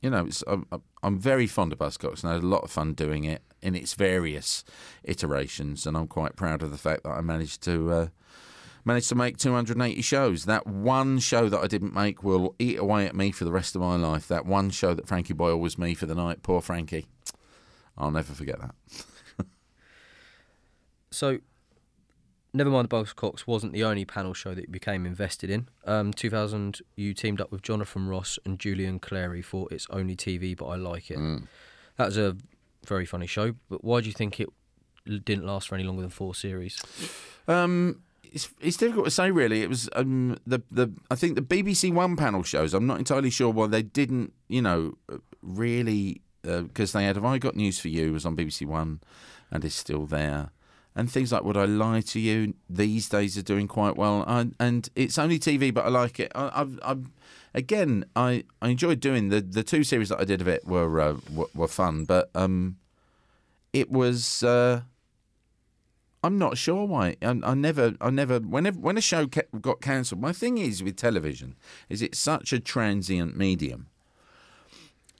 You 0.00 0.10
know, 0.10 0.28
I'm, 0.46 0.66
I'm 1.02 1.18
very 1.18 1.46
fond 1.46 1.72
of 1.72 1.78
Buzzcocks, 1.78 2.22
and 2.22 2.30
I 2.30 2.34
had 2.34 2.42
a 2.42 2.46
lot 2.46 2.64
of 2.64 2.70
fun 2.70 2.94
doing 2.94 3.24
it 3.24 3.42
in 3.60 3.74
its 3.74 3.94
various 3.94 4.64
iterations, 5.04 5.86
and 5.86 5.96
I'm 5.96 6.06
quite 6.06 6.36
proud 6.36 6.62
of 6.62 6.70
the 6.70 6.78
fact 6.78 7.02
that 7.02 7.10
I 7.10 7.20
managed 7.20 7.62
to 7.64 7.92
uh, 7.92 8.06
managed 8.84 9.10
to 9.10 9.14
make 9.14 9.36
280 9.36 10.00
shows. 10.00 10.46
That 10.46 10.66
one 10.66 11.18
show 11.18 11.48
that 11.48 11.60
I 11.60 11.66
didn't 11.66 11.94
make 11.94 12.22
will 12.22 12.54
eat 12.58 12.78
away 12.78 13.06
at 13.06 13.14
me 13.14 13.30
for 13.30 13.44
the 13.44 13.52
rest 13.52 13.74
of 13.74 13.82
my 13.82 13.96
life. 13.96 14.26
That 14.28 14.46
one 14.46 14.70
show 14.70 14.94
that 14.94 15.06
Frankie 15.06 15.34
Boyle 15.34 15.60
was 15.60 15.76
me 15.76 15.94
for 15.94 16.06
the 16.06 16.14
night. 16.14 16.42
Poor 16.42 16.62
Frankie. 16.62 17.06
I'll 17.98 18.10
never 18.10 18.32
forget 18.32 18.58
that. 18.60 18.74
So, 21.10 21.38
Nevermind 22.54 22.88
the 22.88 22.96
Buzzcocks 22.96 23.46
wasn't 23.46 23.72
the 23.72 23.84
only 23.84 24.04
panel 24.04 24.34
show 24.34 24.54
that 24.54 24.62
you 24.62 24.68
became 24.68 25.06
invested 25.06 25.50
in. 25.50 25.68
Um, 25.84 26.12
2000, 26.12 26.80
you 26.96 27.14
teamed 27.14 27.40
up 27.40 27.52
with 27.52 27.62
Jonathan 27.62 28.08
Ross 28.08 28.38
and 28.44 28.58
Julian 28.58 28.98
Clary 28.98 29.42
for 29.42 29.68
It's 29.70 29.86
Only 29.90 30.16
TV, 30.16 30.56
but 30.56 30.66
I 30.66 30.76
Like 30.76 31.10
It. 31.10 31.18
Mm. 31.18 31.46
That 31.96 32.06
was 32.06 32.16
a 32.16 32.36
very 32.84 33.06
funny 33.06 33.26
show, 33.26 33.54
but 33.68 33.84
why 33.84 34.00
do 34.00 34.08
you 34.08 34.12
think 34.12 34.40
it 34.40 34.48
didn't 35.06 35.46
last 35.46 35.68
for 35.68 35.74
any 35.74 35.84
longer 35.84 36.02
than 36.02 36.10
four 36.10 36.34
series? 36.34 36.82
Um, 37.46 38.02
it's 38.32 38.48
it's 38.60 38.76
difficult 38.76 39.06
to 39.06 39.10
say 39.10 39.30
really. 39.30 39.62
It 39.62 39.68
was 39.68 39.88
um 39.94 40.38
the 40.46 40.62
the 40.70 40.92
I 41.10 41.14
think 41.14 41.34
the 41.34 41.42
BBC 41.42 41.92
One 41.92 42.16
panel 42.16 42.42
shows. 42.42 42.74
I'm 42.74 42.86
not 42.86 42.98
entirely 42.98 43.30
sure 43.30 43.50
why 43.50 43.66
they 43.66 43.82
didn't 43.82 44.32
you 44.48 44.62
know 44.62 44.94
really 45.42 46.22
because 46.42 46.92
they 46.92 47.04
had 47.04 47.16
Have 47.16 47.24
I 47.24 47.38
Got 47.38 47.56
News 47.56 47.78
for 47.78 47.88
You 47.88 48.12
was 48.12 48.24
on 48.24 48.36
BBC 48.36 48.66
One 48.66 49.00
and 49.50 49.64
is 49.64 49.74
still 49.74 50.06
there. 50.06 50.50
And 50.96 51.10
things 51.10 51.30
like 51.32 51.44
Would 51.44 51.56
I 51.56 51.66
Lie 51.66 52.00
to 52.00 52.20
You 52.20 52.54
these 52.68 53.08
days 53.08 53.38
are 53.38 53.42
doing 53.42 53.68
quite 53.68 53.96
well. 53.96 54.24
And, 54.26 54.54
and 54.58 54.88
it's 54.96 55.18
only 55.18 55.38
TV, 55.38 55.72
but 55.72 55.84
I 55.84 55.88
like 55.88 56.18
it. 56.18 56.32
I, 56.34 56.66
I've, 56.82 57.08
again, 57.54 58.04
I, 58.16 58.44
I 58.60 58.68
enjoyed 58.68 59.00
doing 59.00 59.28
the 59.28 59.40
the 59.40 59.62
two 59.62 59.84
series 59.84 60.08
that 60.10 60.20
I 60.20 60.24
did 60.24 60.40
of 60.40 60.48
it 60.48 60.66
were 60.66 61.00
uh, 61.00 61.16
were, 61.32 61.46
were 61.54 61.68
fun, 61.68 62.04
but 62.04 62.30
um, 62.34 62.76
it 63.72 63.90
was. 63.90 64.42
Uh, 64.42 64.82
I'm 66.22 66.38
not 66.38 66.58
sure 66.58 66.84
why. 66.84 67.16
I, 67.22 67.40
I 67.42 67.54
never, 67.54 67.94
I 68.00 68.10
never. 68.10 68.38
Whenever 68.40 68.78
when 68.78 68.98
a 68.98 69.00
show 69.00 69.26
got 69.26 69.80
cancelled, 69.80 70.20
my 70.20 70.32
thing 70.32 70.58
is 70.58 70.82
with 70.82 70.96
television 70.96 71.56
is 71.88 72.02
it's 72.02 72.18
such 72.18 72.52
a 72.52 72.60
transient 72.60 73.36
medium, 73.36 73.88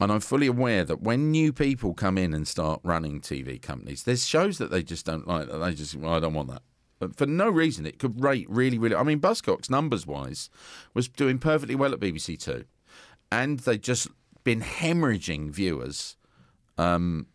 and 0.00 0.10
I'm 0.10 0.20
fully 0.20 0.46
aware 0.46 0.84
that 0.84 1.02
when 1.02 1.30
new 1.30 1.52
people 1.52 1.92
come 1.92 2.16
in 2.16 2.32
and 2.32 2.48
start 2.48 2.80
running 2.82 3.20
TV 3.20 3.60
companies, 3.60 4.04
there's 4.04 4.26
shows 4.26 4.58
that 4.58 4.70
they 4.70 4.82
just 4.82 5.04
don't 5.04 5.28
like. 5.28 5.48
That 5.48 5.58
they 5.58 5.74
just, 5.74 5.94
well, 5.94 6.14
I 6.14 6.20
don't 6.20 6.34
want 6.34 6.48
that. 6.48 6.62
But 6.98 7.16
for 7.16 7.26
no 7.26 7.48
reason, 7.50 7.86
it 7.86 7.98
could 7.98 8.22
rate 8.22 8.46
really, 8.48 8.78
really. 8.78 8.94
I 8.94 9.02
mean, 9.02 9.20
Buzzcocks 9.20 9.68
numbers 9.68 10.06
wise 10.06 10.48
was 10.94 11.08
doing 11.08 11.38
perfectly 11.38 11.74
well 11.74 11.92
at 11.92 12.00
BBC 12.00 12.38
Two, 12.38 12.64
and 13.30 13.60
they'd 13.60 13.82
just 13.82 14.08
been 14.42 14.62
hemorrhaging 14.62 15.50
viewers 15.50 16.16
um, 16.78 17.26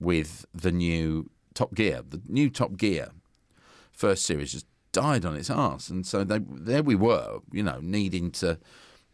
with 0.00 0.46
the 0.54 0.72
new 0.72 1.30
Top 1.52 1.74
Gear. 1.74 2.02
The 2.08 2.22
new 2.26 2.48
Top 2.48 2.76
Gear 2.76 3.10
first 3.92 4.24
series 4.24 4.52
just 4.52 4.66
died 4.92 5.26
on 5.26 5.36
its 5.36 5.50
arse, 5.50 5.90
and 5.90 6.06
so 6.06 6.24
they 6.24 6.40
there 6.40 6.82
we 6.82 6.94
were, 6.94 7.40
you 7.52 7.62
know, 7.62 7.80
needing 7.82 8.30
to. 8.32 8.58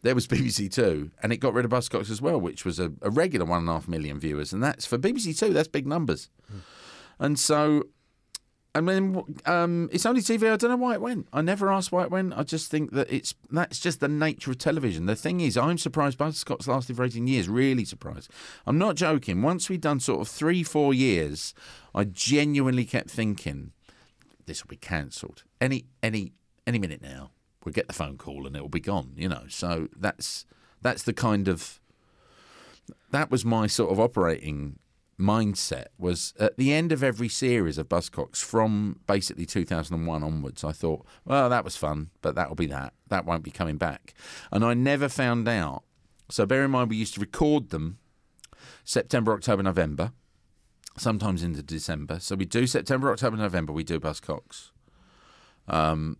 There 0.01 0.15
was 0.15 0.27
BBC 0.27 0.71
Two, 0.71 1.11
and 1.21 1.31
it 1.31 1.37
got 1.37 1.53
rid 1.53 1.65
of 1.65 1.71
Buzzcocks 1.71 2.09
as 2.09 2.21
well, 2.21 2.39
which 2.39 2.65
was 2.65 2.79
a, 2.79 2.91
a 3.01 3.09
regular 3.09 3.45
one 3.45 3.59
and 3.59 3.69
a 3.69 3.73
half 3.73 3.87
million 3.87 4.19
viewers, 4.19 4.53
and 4.53 4.63
that's 4.63 4.85
for 4.85 4.97
BBC 4.97 5.37
Two. 5.37 5.53
That's 5.53 5.67
big 5.67 5.87
numbers, 5.87 6.29
and 7.19 7.37
so. 7.39 7.83
I 8.73 8.79
mean, 8.79 9.21
um, 9.45 9.89
it's 9.91 10.05
only 10.05 10.21
TV. 10.21 10.49
I 10.49 10.55
don't 10.55 10.69
know 10.69 10.77
why 10.77 10.93
it 10.93 11.01
went. 11.01 11.27
I 11.33 11.41
never 11.41 11.69
asked 11.73 11.91
why 11.91 12.03
it 12.03 12.09
went. 12.09 12.33
I 12.37 12.43
just 12.43 12.71
think 12.71 12.93
that 12.93 13.11
it's 13.11 13.35
that's 13.49 13.81
just 13.81 13.99
the 13.99 14.07
nature 14.07 14.49
of 14.49 14.59
television. 14.59 15.07
The 15.07 15.15
thing 15.17 15.41
is, 15.41 15.57
I'm 15.57 15.77
surprised 15.77 16.17
Buzzcocks 16.17 16.67
lasted 16.67 16.95
for 16.95 17.03
18 17.03 17.27
years. 17.27 17.49
Really 17.49 17.83
surprised. 17.83 18.31
I'm 18.65 18.77
not 18.77 18.95
joking. 18.95 19.41
Once 19.41 19.67
we'd 19.67 19.81
done 19.81 19.99
sort 19.99 20.21
of 20.21 20.29
three, 20.29 20.63
four 20.63 20.93
years, 20.93 21.53
I 21.93 22.05
genuinely 22.05 22.85
kept 22.85 23.09
thinking 23.11 23.73
this 24.45 24.63
will 24.63 24.69
be 24.69 24.77
cancelled 24.77 25.43
any 25.59 25.85
any 26.01 26.31
any 26.65 26.79
minute 26.79 27.01
now. 27.01 27.31
We'll 27.63 27.73
get 27.73 27.87
the 27.87 27.93
phone 27.93 28.17
call 28.17 28.47
and 28.47 28.55
it 28.55 28.61
will 28.61 28.69
be 28.69 28.79
gone. 28.79 29.13
You 29.15 29.29
know. 29.29 29.43
So 29.47 29.87
that's 29.95 30.45
that's 30.81 31.03
the 31.03 31.13
kind 31.13 31.47
of 31.47 31.79
that 33.11 33.29
was 33.29 33.45
my 33.45 33.67
sort 33.67 33.91
of 33.91 33.99
operating 33.99 34.79
mindset 35.21 35.87
was 35.97 36.33
at 36.39 36.57
the 36.57 36.73
end 36.73 36.91
of 36.91 37.03
every 37.03 37.29
series 37.29 37.77
of 37.77 37.87
Buzzcocks 37.87 38.37
from 38.37 38.99
basically 39.07 39.45
2001 39.45 40.23
onwards. 40.23 40.63
I 40.63 40.71
thought, 40.71 41.05
well, 41.25 41.49
that 41.49 41.63
was 41.63 41.77
fun, 41.77 42.09
but 42.21 42.35
that'll 42.35 42.55
be 42.55 42.65
that. 42.67 42.93
That 43.09 43.25
won't 43.25 43.43
be 43.43 43.51
coming 43.51 43.77
back. 43.77 44.13
And 44.51 44.65
I 44.65 44.73
never 44.73 45.07
found 45.07 45.47
out. 45.47 45.83
So 46.29 46.45
bear 46.45 46.65
in 46.65 46.71
mind, 46.71 46.89
we 46.89 46.95
used 46.95 47.13
to 47.15 47.19
record 47.19 47.69
them 47.69 47.99
September, 48.83 49.33
October, 49.33 49.63
November, 49.63 50.11
sometimes 50.97 51.43
into 51.43 51.61
December. 51.61 52.19
So 52.19 52.35
we 52.35 52.45
do 52.45 52.65
September, 52.65 53.11
October, 53.11 53.37
November. 53.37 53.73
We 53.73 53.83
do 53.83 53.99
Buzzcocks. 53.99 54.71
Um, 55.67 56.17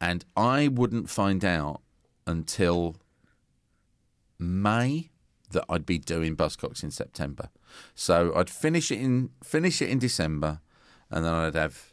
and 0.00 0.24
I 0.36 0.68
wouldn't 0.68 1.10
find 1.10 1.44
out 1.44 1.82
until 2.26 2.96
May 4.38 5.10
that 5.50 5.64
I'd 5.68 5.86
be 5.86 5.98
doing 5.98 6.36
Buzzcocks 6.36 6.82
in 6.82 6.90
September. 6.90 7.48
So 7.94 8.32
I'd 8.34 8.50
finish 8.50 8.90
it 8.90 9.00
in 9.00 9.30
finish 9.42 9.80
it 9.80 9.88
in 9.88 9.98
December, 9.98 10.60
and 11.10 11.24
then 11.24 11.32
I'd 11.32 11.54
have 11.54 11.92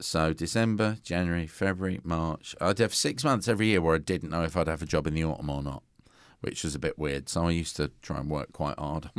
so 0.00 0.32
December, 0.32 0.98
January, 1.02 1.46
February, 1.46 2.00
March. 2.04 2.54
I'd 2.60 2.78
have 2.78 2.94
six 2.94 3.24
months 3.24 3.48
every 3.48 3.66
year 3.66 3.80
where 3.80 3.96
I 3.96 3.98
didn't 3.98 4.30
know 4.30 4.42
if 4.42 4.56
I'd 4.56 4.68
have 4.68 4.82
a 4.82 4.86
job 4.86 5.06
in 5.06 5.14
the 5.14 5.24
autumn 5.24 5.50
or 5.50 5.62
not, 5.62 5.82
which 6.40 6.62
was 6.64 6.74
a 6.74 6.78
bit 6.78 6.98
weird. 6.98 7.28
So 7.28 7.46
I 7.46 7.50
used 7.50 7.76
to 7.76 7.90
try 8.02 8.18
and 8.18 8.30
work 8.30 8.52
quite 8.52 8.78
hard 8.78 9.10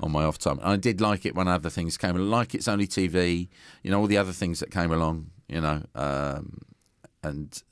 on 0.00 0.12
my 0.12 0.24
off 0.24 0.38
time. 0.38 0.58
I 0.62 0.76
did 0.76 1.00
like 1.00 1.24
it 1.24 1.34
when 1.34 1.48
other 1.48 1.70
things 1.70 1.96
came, 1.96 2.16
like 2.16 2.54
it's 2.54 2.68
only 2.68 2.86
TV, 2.88 3.48
you 3.82 3.90
know, 3.90 4.00
all 4.00 4.06
the 4.06 4.18
other 4.18 4.32
things 4.32 4.60
that 4.60 4.70
came 4.70 4.90
along, 4.90 5.30
you 5.48 5.60
know, 5.60 5.82
um, 5.94 6.60
and 7.22 7.62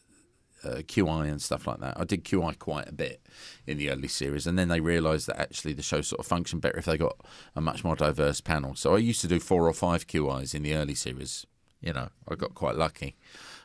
uh, 0.64 0.78
QI 0.78 1.28
and 1.30 1.40
stuff 1.42 1.66
like 1.66 1.80
that. 1.80 1.98
I 1.98 2.04
did 2.04 2.24
QI 2.24 2.58
quite 2.58 2.88
a 2.88 2.92
bit 2.92 3.20
in 3.66 3.78
the 3.78 3.90
early 3.90 4.08
series, 4.08 4.46
and 4.46 4.58
then 4.58 4.68
they 4.68 4.80
realised 4.80 5.26
that 5.26 5.40
actually 5.40 5.74
the 5.74 5.82
show 5.82 6.00
sort 6.00 6.20
of 6.20 6.26
functioned 6.26 6.62
better 6.62 6.78
if 6.78 6.86
they 6.86 6.96
got 6.96 7.16
a 7.54 7.60
much 7.60 7.84
more 7.84 7.96
diverse 7.96 8.40
panel. 8.40 8.74
So 8.74 8.94
I 8.94 8.98
used 8.98 9.20
to 9.22 9.28
do 9.28 9.40
four 9.40 9.68
or 9.68 9.72
five 9.72 10.06
QIs 10.06 10.54
in 10.54 10.62
the 10.62 10.74
early 10.74 10.94
series. 10.94 11.46
You 11.80 11.92
know, 11.92 12.08
I 12.28 12.34
got 12.34 12.54
quite 12.54 12.76
lucky. 12.76 13.16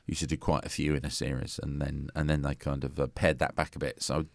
Used 0.06 0.22
to 0.22 0.28
do 0.28 0.38
quite 0.38 0.66
a 0.66 0.70
few 0.70 0.96
in 0.96 1.06
a 1.06 1.12
series, 1.12 1.60
and 1.62 1.82
then 1.82 2.10
and 2.16 2.30
then 2.30 2.42
they 2.42 2.56
kind 2.56 2.84
of 2.84 3.00
uh, 3.00 3.08
pared 3.08 3.40
that 3.40 3.56
back 3.56 3.76
a 3.76 3.80
bit. 3.80 4.02
So 4.02 4.26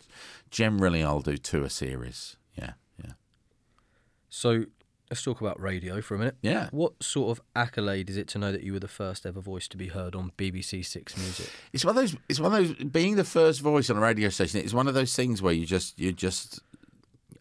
generally, 0.50 1.02
I'll 1.02 1.21
do 1.21 1.37
two 1.37 1.64
a 1.64 1.71
series. 1.71 2.37
Yeah, 2.54 2.75
yeah, 3.04 3.12
So, 4.28 4.66
let's 5.11 5.23
talk 5.23 5.40
about 5.40 5.61
radio 5.61 6.00
for 6.00 6.14
a 6.14 6.18
minute. 6.18 6.37
yeah. 6.42 6.68
What 6.70 7.02
sort 7.02 7.37
of 7.37 7.44
accolade 7.54 8.11
is 8.11 8.16
it 8.16 8.28
to 8.28 8.38
know 8.38 8.52
that 8.52 8.62
you 8.62 8.73
were 8.73 8.80
the 8.80 8.88
first 8.88 9.26
ever 9.26 9.40
voice 9.40 9.68
to 9.68 9.76
be 9.76 9.88
heard 9.88 10.14
on 10.14 10.32
BBC 10.37 10.84
Six 10.84 11.16
Music? 11.16 11.50
It's 11.73 11.84
one 11.84 11.96
of 11.96 12.02
those. 12.02 12.16
It's 12.28 12.40
one 12.40 12.54
of 12.54 12.68
those. 12.68 12.84
Being 12.88 13.16
the 13.16 13.25
first 13.25 13.61
voice 13.61 13.90
on 13.90 13.96
a 13.96 14.00
radio 14.00 14.28
station, 14.28 14.61
it's 14.61 14.75
one 14.75 14.88
of 14.88 14.94
those 14.94 15.14
things 15.14 15.42
where 15.42 15.52
you 15.52 15.66
just 15.66 15.99
you 15.99 16.12
just. 16.12 16.61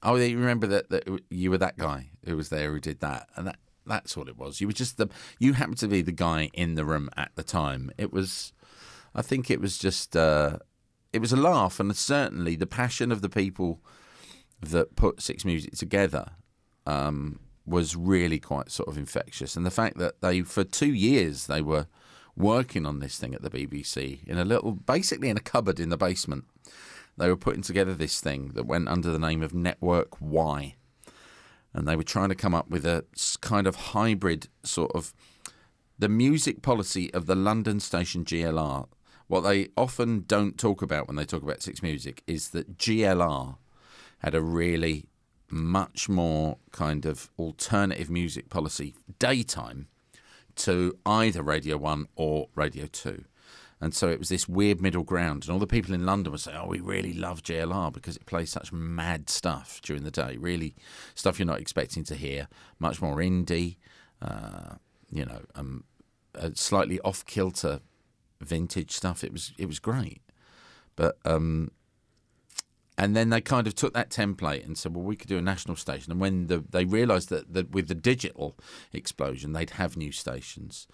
Oh, 0.02 0.16
you 0.16 0.38
remember 0.38 0.68
that 0.68 0.90
that 0.90 1.08
you 1.30 1.50
were 1.50 1.58
that 1.58 1.78
guy 1.78 2.10
who 2.26 2.36
was 2.36 2.50
there 2.50 2.72
who 2.72 2.80
did 2.80 3.00
that, 3.00 3.28
and 3.36 3.48
that 3.48 3.58
that's 3.86 4.18
all 4.18 4.28
it 4.28 4.38
was. 4.38 4.62
You 4.62 4.68
were 4.68 4.74
just 4.74 4.98
the. 4.98 5.08
You 5.40 5.54
happened 5.54 5.78
to 5.80 5.88
be 5.88 6.02
the 6.02 6.12
guy 6.12 6.50
in 6.54 6.76
the 6.76 6.86
room 6.86 7.10
at 7.16 7.32
the 7.36 7.44
time. 7.44 7.92
It 7.98 8.12
was. 8.12 8.54
I 9.16 9.22
think 9.22 9.50
it 9.50 9.62
was 9.62 9.78
just. 9.78 10.16
Uh, 10.16 10.58
it 11.12 11.22
was 11.22 11.32
a 11.32 11.38
laugh, 11.38 11.80
and 11.80 11.96
certainly 11.96 12.56
the 12.56 12.66
passion 12.66 13.12
of 13.12 13.22
the 13.22 13.30
people 13.30 13.80
that 14.62 14.96
put 14.96 15.22
Six 15.22 15.46
Music 15.46 15.74
together 15.74 16.32
um, 16.88 17.40
was 17.66 17.96
really 17.96 18.40
quite 18.40 18.72
sort 18.72 18.90
of 18.90 18.98
infectious. 18.98 19.56
And 19.56 19.66
the 19.66 19.72
fact 19.72 19.98
that 19.98 20.22
they, 20.22 20.42
for 20.42 20.64
two 20.64 20.94
years, 20.94 21.48
they 21.48 21.62
were 21.62 21.88
working 22.36 22.86
on 22.86 23.00
this 23.00 23.18
thing 23.18 23.34
at 23.34 23.42
the 23.42 23.50
BBC 23.50 24.24
in 24.28 24.38
a 24.38 24.46
little, 24.46 24.72
basically 24.72 25.30
in 25.30 25.38
a 25.38 25.42
cupboard 25.42 25.80
in 25.80 25.90
the 25.90 25.98
basement. 25.98 26.46
They 27.18 27.30
were 27.30 27.38
putting 27.38 27.62
together 27.62 27.94
this 27.94 28.20
thing 28.20 28.50
that 28.56 28.66
went 28.66 28.90
under 28.90 29.12
the 29.12 29.20
name 29.20 29.44
of 29.44 29.54
Network 29.54 30.20
Y. 30.20 30.76
And 31.74 31.88
they 31.88 31.96
were 31.96 32.04
trying 32.04 32.30
to 32.30 32.36
come 32.36 32.56
up 32.56 32.70
with 32.70 32.86
a 32.86 33.06
kind 33.42 33.68
of 33.68 33.76
hybrid 33.76 34.48
sort 34.64 34.92
of. 34.94 35.14
the 35.98 36.10
music 36.10 36.62
policy 36.62 37.14
of 37.14 37.28
the 37.28 37.36
London 37.36 37.80
station 37.80 38.26
GLR. 38.26 38.88
What 39.28 39.42
they 39.42 39.70
often 39.78 40.26
don't 40.28 40.58
talk 40.58 40.82
about 40.82 41.08
when 41.08 41.16
they 41.16 41.26
talk 41.26 41.44
about 41.44 41.62
Six 41.62 41.82
Music 41.82 42.24
is 42.28 42.50
that 42.50 42.78
GLR 42.78 43.58
had 44.20 44.36
a 44.36 44.42
really 44.42 45.06
much 45.54 46.10
more 46.10 46.58
kind 46.72 47.06
of 47.06 47.30
alternative 47.38 48.10
music 48.10 48.50
policy 48.50 48.96
daytime 49.20 49.88
to 50.56 50.98
either 51.06 51.42
Radio 51.42 51.78
1 51.78 52.08
or 52.16 52.48
Radio 52.56 52.86
2. 52.88 53.24
And 53.80 53.94
so 53.94 54.08
it 54.08 54.20
was 54.20 54.30
this 54.30 54.48
weird 54.48 54.82
middle 54.82 55.04
ground. 55.04 55.44
And 55.44 55.52
all 55.52 55.60
the 55.60 55.68
people 55.68 55.94
in 55.94 56.06
London 56.06 56.32
would 56.32 56.40
say, 56.40 56.54
oh, 56.56 56.68
we 56.68 56.80
really 56.80 57.14
love 57.14 57.44
GLR 57.44 57.92
because 57.92 58.16
it 58.16 58.26
plays 58.26 58.50
such 58.50 58.72
mad 58.72 59.30
stuff 59.30 59.82
during 59.82 60.04
the 60.04 60.12
day. 60.12 60.38
Really, 60.38 60.74
stuff 61.16 61.38
you're 61.38 61.46
not 61.46 61.60
expecting 61.60 62.06
to 62.06 62.16
hear. 62.16 62.48
Much 62.80 63.02
more 63.02 63.18
indie, 63.18 63.76
uh, 64.22 64.76
you 65.12 65.26
know, 65.26 65.42
um, 65.56 65.84
slightly 66.54 67.00
off 67.02 67.26
kilter 67.26 67.82
vintage 68.40 68.92
stuff. 68.92 69.22
It 69.22 69.34
was 69.34 69.52
it 69.58 69.66
was 69.66 69.80
great. 69.80 70.22
But 70.96 71.18
um, 71.26 71.72
and 72.98 73.16
then 73.16 73.30
they 73.30 73.42
kind 73.42 73.68
of 73.68 73.76
took 73.76 73.94
that 73.94 74.10
template 74.10 74.66
and 74.66 74.78
said, 74.78 74.96
well, 74.96 75.04
we 75.04 75.16
could 75.16 75.28
do 75.28 75.38
a 75.38 75.42
national 75.42 75.76
station. 75.76 76.12
And 76.12 76.22
when 76.22 76.48
the, 76.48 76.64
they 76.70 76.86
realised 76.86 77.30
that, 77.30 77.54
that 77.54 77.72
with 77.72 77.88
the 77.88 77.96
digital 77.96 78.56
explosion, 78.92 79.54
they'd 79.54 79.72
have 79.72 79.98
new 79.98 80.12
stations, 80.12 80.88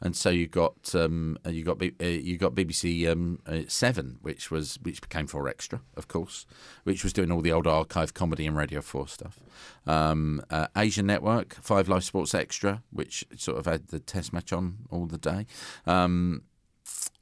and 0.00 0.16
so 0.16 0.28
you 0.28 0.46
got 0.46 0.94
um, 0.94 1.38
you 1.48 1.64
got 1.64 1.80
uh, 1.80 2.04
you 2.04 2.36
got 2.36 2.54
BBC 2.54 3.10
um, 3.10 3.38
uh, 3.46 3.60
Seven, 3.68 4.18
which 4.20 4.50
was 4.50 4.78
which 4.82 5.00
became 5.00 5.26
Four 5.26 5.48
Extra, 5.48 5.80
of 5.96 6.08
course, 6.08 6.46
which 6.82 7.02
was 7.04 7.12
doing 7.12 7.30
all 7.30 7.40
the 7.40 7.52
old 7.52 7.66
archive 7.66 8.12
comedy 8.12 8.46
and 8.46 8.56
Radio 8.56 8.82
Four 8.82 9.08
stuff. 9.08 9.38
Um, 9.86 10.42
uh, 10.50 10.66
Asian 10.76 11.06
Network, 11.06 11.54
Five 11.54 11.88
Live 11.88 12.04
Sports 12.04 12.34
Extra, 12.34 12.82
which 12.90 13.24
sort 13.36 13.58
of 13.58 13.66
had 13.66 13.88
the 13.88 14.00
Test 14.00 14.32
match 14.32 14.52
on 14.52 14.78
all 14.90 15.06
the 15.06 15.18
day. 15.18 15.46
Um, 15.86 16.42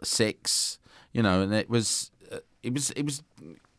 six, 0.02 0.78
you 1.12 1.22
know, 1.22 1.42
and 1.42 1.52
it 1.54 1.70
was 1.70 2.10
uh, 2.32 2.38
it 2.62 2.72
was 2.72 2.90
it 2.92 3.04
was 3.04 3.22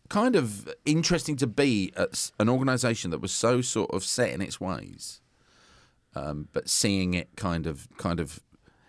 kind 0.10 0.36
of 0.36 0.74
interesting 0.86 1.36
to 1.38 1.48
be 1.48 1.92
at 1.96 2.32
an 2.40 2.50
organisation 2.50 3.12
that 3.12 3.22
was 3.22 3.32
so 3.32 3.62
sort 3.62 3.92
of 3.92 4.04
set 4.04 4.32
in 4.32 4.42
its 4.42 4.60
ways, 4.60 5.22
um, 6.16 6.48
but 6.54 6.70
seeing 6.70 7.14
it 7.14 7.30
kind 7.36 7.66
of 7.66 7.88
kind 7.98 8.20
of 8.20 8.40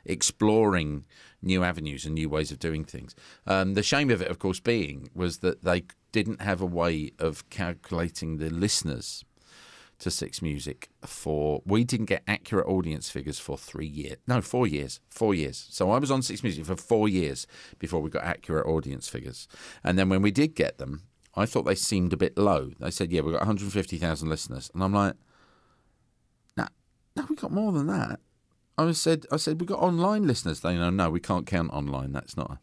exploring 0.04 1.04
new 1.40 1.62
avenues 1.62 2.04
and 2.04 2.14
new 2.14 2.28
ways 2.28 2.50
of 2.50 2.58
doing 2.58 2.84
things. 2.84 3.14
Um, 3.46 3.74
the 3.74 3.82
shame 3.82 4.10
of 4.10 4.20
it, 4.20 4.28
of 4.28 4.38
course, 4.38 4.60
being 4.60 5.10
was 5.14 5.38
that 5.38 5.62
they 5.62 5.84
didn't 6.12 6.42
have 6.42 6.60
a 6.60 6.66
way 6.66 7.12
of 7.18 7.48
calculating 7.50 8.38
the 8.38 8.50
listeners 8.50 9.24
to 9.98 10.10
Six 10.10 10.42
Music 10.42 10.88
for 11.04 11.62
we 11.64 11.84
didn't 11.84 12.06
get 12.06 12.22
accurate 12.26 12.66
audience 12.66 13.10
figures 13.10 13.38
for 13.38 13.56
three 13.56 13.86
years. 13.86 14.16
No, 14.26 14.40
four 14.40 14.66
years. 14.66 15.00
Four 15.08 15.34
years. 15.34 15.66
So 15.70 15.90
I 15.90 15.98
was 15.98 16.10
on 16.10 16.22
Six 16.22 16.42
Music 16.42 16.64
for 16.64 16.76
four 16.76 17.08
years 17.08 17.46
before 17.78 18.00
we 18.00 18.10
got 18.10 18.24
accurate 18.24 18.66
audience 18.66 19.08
figures. 19.08 19.48
And 19.82 19.98
then 19.98 20.08
when 20.08 20.22
we 20.22 20.30
did 20.30 20.54
get 20.54 20.78
them, 20.78 21.04
I 21.34 21.46
thought 21.46 21.62
they 21.62 21.74
seemed 21.74 22.12
a 22.12 22.16
bit 22.16 22.38
low. 22.38 22.72
They 22.78 22.90
said, 22.90 23.12
"Yeah, 23.12 23.22
we've 23.22 23.32
got 23.32 23.42
150,000 23.42 24.28
listeners," 24.28 24.70
and 24.72 24.82
I'm 24.82 24.92
like, 24.92 25.14
"No, 26.56 26.66
no, 27.16 27.26
we 27.28 27.36
got 27.36 27.52
more 27.52 27.72
than 27.72 27.86
that." 27.88 28.20
I 28.76 28.90
said, 28.92 29.26
"I 29.30 29.36
said 29.36 29.60
we 29.60 29.66
got 29.66 29.80
online 29.80 30.26
listeners." 30.26 30.60
They 30.60 30.76
know, 30.76 30.90
no, 30.90 31.10
we 31.10 31.20
can't 31.20 31.46
count 31.46 31.72
online. 31.72 32.12
That's 32.12 32.36
not 32.36 32.58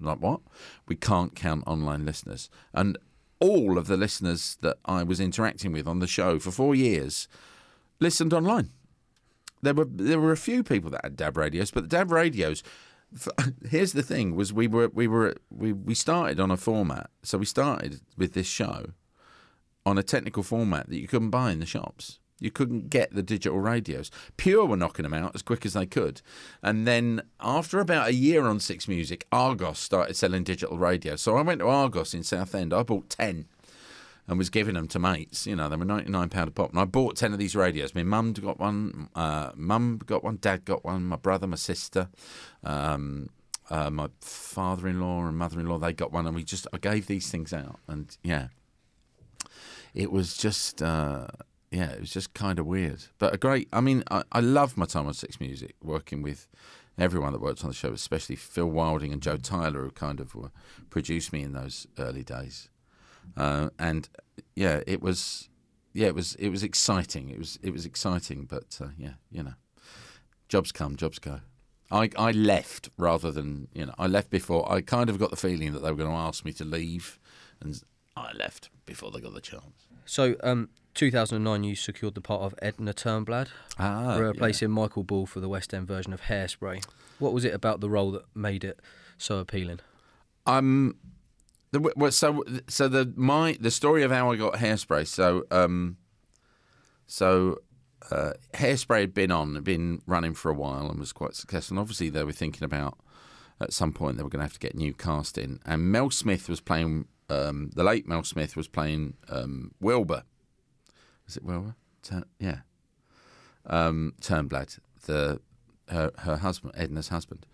like 0.00 0.20
what? 0.20 0.40
We 0.86 0.96
can't 0.96 1.34
count 1.34 1.64
online 1.66 2.04
listeners, 2.04 2.50
and 2.74 2.98
all 3.40 3.78
of 3.78 3.86
the 3.86 3.96
listeners 3.96 4.56
that 4.62 4.78
I 4.84 5.02
was 5.02 5.20
interacting 5.20 5.72
with 5.72 5.86
on 5.86 5.98
the 5.98 6.06
show 6.06 6.38
for 6.38 6.50
four 6.50 6.74
years 6.74 7.28
listened 8.00 8.32
online. 8.32 8.70
There 9.62 9.74
were 9.74 9.86
there 9.86 10.20
were 10.20 10.32
a 10.32 10.36
few 10.36 10.62
people 10.62 10.90
that 10.90 11.04
had 11.04 11.16
DAB 11.16 11.36
radios, 11.36 11.70
but 11.70 11.82
the 11.82 11.88
DAB 11.88 12.10
radios 12.10 12.62
here's 13.68 13.92
the 13.92 14.02
thing 14.02 14.34
was 14.34 14.52
we 14.52 14.66
were 14.66 14.88
we 14.88 15.06
were 15.06 15.34
we, 15.50 15.72
we 15.72 15.94
started 15.94 16.40
on 16.40 16.50
a 16.50 16.56
format 16.56 17.10
so 17.22 17.38
we 17.38 17.46
started 17.46 18.00
with 18.16 18.34
this 18.34 18.46
show 18.46 18.86
on 19.84 19.96
a 19.96 20.02
technical 20.02 20.42
format 20.42 20.88
that 20.88 20.98
you 20.98 21.06
couldn't 21.06 21.30
buy 21.30 21.52
in 21.52 21.60
the 21.60 21.66
shops 21.66 22.18
you 22.38 22.50
couldn't 22.50 22.90
get 22.90 23.14
the 23.14 23.22
digital 23.22 23.58
radios 23.58 24.10
pure 24.36 24.66
were 24.66 24.76
knocking 24.76 25.04
them 25.04 25.14
out 25.14 25.34
as 25.34 25.42
quick 25.42 25.64
as 25.64 25.72
they 25.72 25.86
could 25.86 26.20
and 26.62 26.86
then 26.86 27.22
after 27.40 27.80
about 27.80 28.08
a 28.08 28.14
year 28.14 28.46
on 28.46 28.60
six 28.60 28.86
music 28.88 29.26
argos 29.32 29.78
started 29.78 30.14
selling 30.14 30.44
digital 30.44 30.78
radios 30.78 31.20
so 31.20 31.36
i 31.36 31.42
went 31.42 31.60
to 31.60 31.68
argos 31.68 32.14
in 32.14 32.22
southend 32.22 32.72
i 32.72 32.82
bought 32.82 33.08
10 33.08 33.46
and 34.28 34.38
was 34.38 34.50
giving 34.50 34.74
them 34.74 34.88
to 34.88 34.98
mates. 34.98 35.46
You 35.46 35.56
know, 35.56 35.68
they 35.68 35.76
were 35.76 35.84
ninety 35.84 36.10
nine 36.10 36.28
pound 36.28 36.48
a 36.48 36.50
pop, 36.50 36.70
and 36.70 36.78
I 36.78 36.84
bought 36.84 37.16
ten 37.16 37.32
of 37.32 37.38
these 37.38 37.54
radios. 37.54 37.94
My 37.94 38.02
mum 38.02 38.32
got 38.32 38.58
one, 38.58 39.08
uh, 39.14 39.52
mum 39.54 40.00
got 40.04 40.24
one, 40.24 40.38
dad 40.40 40.64
got 40.64 40.84
one, 40.84 41.04
my 41.04 41.16
brother, 41.16 41.46
my 41.46 41.56
sister, 41.56 42.08
um, 42.64 43.30
uh, 43.70 43.90
my 43.90 44.08
father 44.20 44.88
in 44.88 45.00
law 45.00 45.26
and 45.26 45.36
mother 45.36 45.60
in 45.60 45.66
law. 45.66 45.78
They 45.78 45.92
got 45.92 46.12
one, 46.12 46.26
and 46.26 46.34
we 46.34 46.44
just 46.44 46.66
I 46.72 46.78
gave 46.78 47.06
these 47.06 47.30
things 47.30 47.52
out, 47.52 47.78
and 47.86 48.16
yeah, 48.22 48.48
it 49.94 50.10
was 50.10 50.36
just. 50.36 50.82
Uh, 50.82 51.28
yeah, 51.70 51.90
it 51.90 52.00
was 52.00 52.10
just 52.10 52.34
kind 52.34 52.58
of 52.58 52.66
weird, 52.66 53.04
but 53.18 53.34
a 53.34 53.38
great. 53.38 53.68
I 53.72 53.80
mean, 53.80 54.04
I, 54.10 54.22
I 54.32 54.40
love 54.40 54.76
my 54.76 54.86
time 54.86 55.06
on 55.06 55.14
Six 55.14 55.40
Music, 55.40 55.74
working 55.82 56.22
with 56.22 56.48
everyone 56.98 57.32
that 57.32 57.40
worked 57.40 57.62
on 57.64 57.70
the 57.70 57.74
show, 57.74 57.92
especially 57.92 58.36
Phil 58.36 58.66
Wilding 58.66 59.12
and 59.12 59.20
Joe 59.20 59.36
Tyler, 59.36 59.82
who 59.82 59.90
kind 59.90 60.20
of 60.20 60.34
were, 60.34 60.50
produced 60.90 61.32
me 61.32 61.42
in 61.42 61.52
those 61.52 61.86
early 61.98 62.22
days. 62.22 62.68
Uh, 63.36 63.70
and 63.78 64.08
yeah, 64.54 64.80
it 64.86 65.02
was 65.02 65.48
yeah, 65.92 66.08
it 66.08 66.14
was 66.14 66.34
it 66.36 66.50
was 66.50 66.62
exciting. 66.62 67.30
It 67.30 67.38
was 67.38 67.58
it 67.62 67.72
was 67.72 67.84
exciting, 67.84 68.44
but 68.44 68.78
uh, 68.80 68.88
yeah, 68.98 69.14
you 69.30 69.42
know, 69.42 69.54
jobs 70.48 70.70
come, 70.70 70.96
jobs 70.96 71.18
go. 71.18 71.40
I 71.90 72.10
I 72.16 72.32
left 72.32 72.90
rather 72.96 73.30
than 73.30 73.68
you 73.72 73.86
know 73.86 73.94
I 73.98 74.06
left 74.06 74.30
before. 74.30 74.70
I 74.70 74.82
kind 74.82 75.10
of 75.10 75.18
got 75.18 75.30
the 75.30 75.36
feeling 75.36 75.72
that 75.72 75.80
they 75.80 75.90
were 75.90 75.96
going 75.96 76.10
to 76.10 76.16
ask 76.16 76.44
me 76.44 76.52
to 76.54 76.64
leave, 76.64 77.18
and 77.60 77.82
I 78.16 78.32
left 78.32 78.70
before 78.84 79.10
they 79.10 79.20
got 79.20 79.34
the 79.34 79.40
chance. 79.40 79.85
So, 80.06 80.36
um, 80.42 80.70
2009, 80.94 81.64
you 81.64 81.76
secured 81.76 82.14
the 82.14 82.20
part 82.20 82.42
of 82.42 82.54
Edna 82.62 82.94
Turnblad, 82.94 83.48
Ah, 83.78 84.16
replacing 84.16 84.70
Michael 84.70 85.04
Ball 85.04 85.26
for 85.26 85.40
the 85.40 85.48
West 85.48 85.74
End 85.74 85.86
version 85.86 86.12
of 86.12 86.22
Hairspray. 86.22 86.82
What 87.18 87.32
was 87.32 87.44
it 87.44 87.52
about 87.52 87.80
the 87.80 87.90
role 87.90 88.10
that 88.12 88.24
made 88.34 88.64
it 88.64 88.80
so 89.18 89.38
appealing? 89.38 89.80
Um, 90.46 90.96
the, 91.72 92.10
so 92.10 92.44
so 92.68 92.88
the 92.88 93.12
my 93.16 93.56
the 93.60 93.70
story 93.70 94.02
of 94.02 94.10
how 94.10 94.30
I 94.30 94.36
got 94.36 94.54
hairspray. 94.54 95.06
So 95.06 95.44
um, 95.50 95.96
so 97.06 97.58
uh, 98.10 98.32
hairspray 98.54 99.00
had 99.00 99.14
been 99.14 99.30
on, 99.30 99.60
been 99.62 100.02
running 100.06 100.34
for 100.34 100.50
a 100.50 100.54
while, 100.54 100.88
and 100.90 100.98
was 100.98 101.12
quite 101.12 101.34
successful. 101.34 101.74
And 101.74 101.80
obviously, 101.80 102.08
they 102.10 102.24
were 102.24 102.32
thinking 102.32 102.64
about 102.64 102.98
at 103.60 103.72
some 103.72 103.92
point 103.92 104.16
they 104.16 104.22
were 104.22 104.28
going 104.28 104.40
to 104.40 104.44
have 104.44 104.52
to 104.52 104.58
get 104.58 104.74
new 104.74 104.94
cast 104.94 105.38
in. 105.38 105.60
And 105.64 105.90
Mel 105.90 106.10
Smith 106.10 106.48
was 106.48 106.60
playing. 106.60 107.06
Um, 107.28 107.70
the 107.74 107.84
late 107.84 108.06
Mel 108.06 108.22
Smith 108.22 108.56
was 108.56 108.68
playing 108.68 109.14
um, 109.28 109.72
Wilbur. 109.80 110.22
Was 111.26 111.36
it 111.36 111.44
Wilbur? 111.44 111.74
Turn, 112.02 112.24
yeah. 112.38 112.60
Um, 113.66 114.14
Turnblad, 114.20 114.78
the 115.06 115.40
her 115.88 116.12
her 116.18 116.36
husband, 116.38 116.74
Edna's 116.76 117.08
husband, 117.08 117.46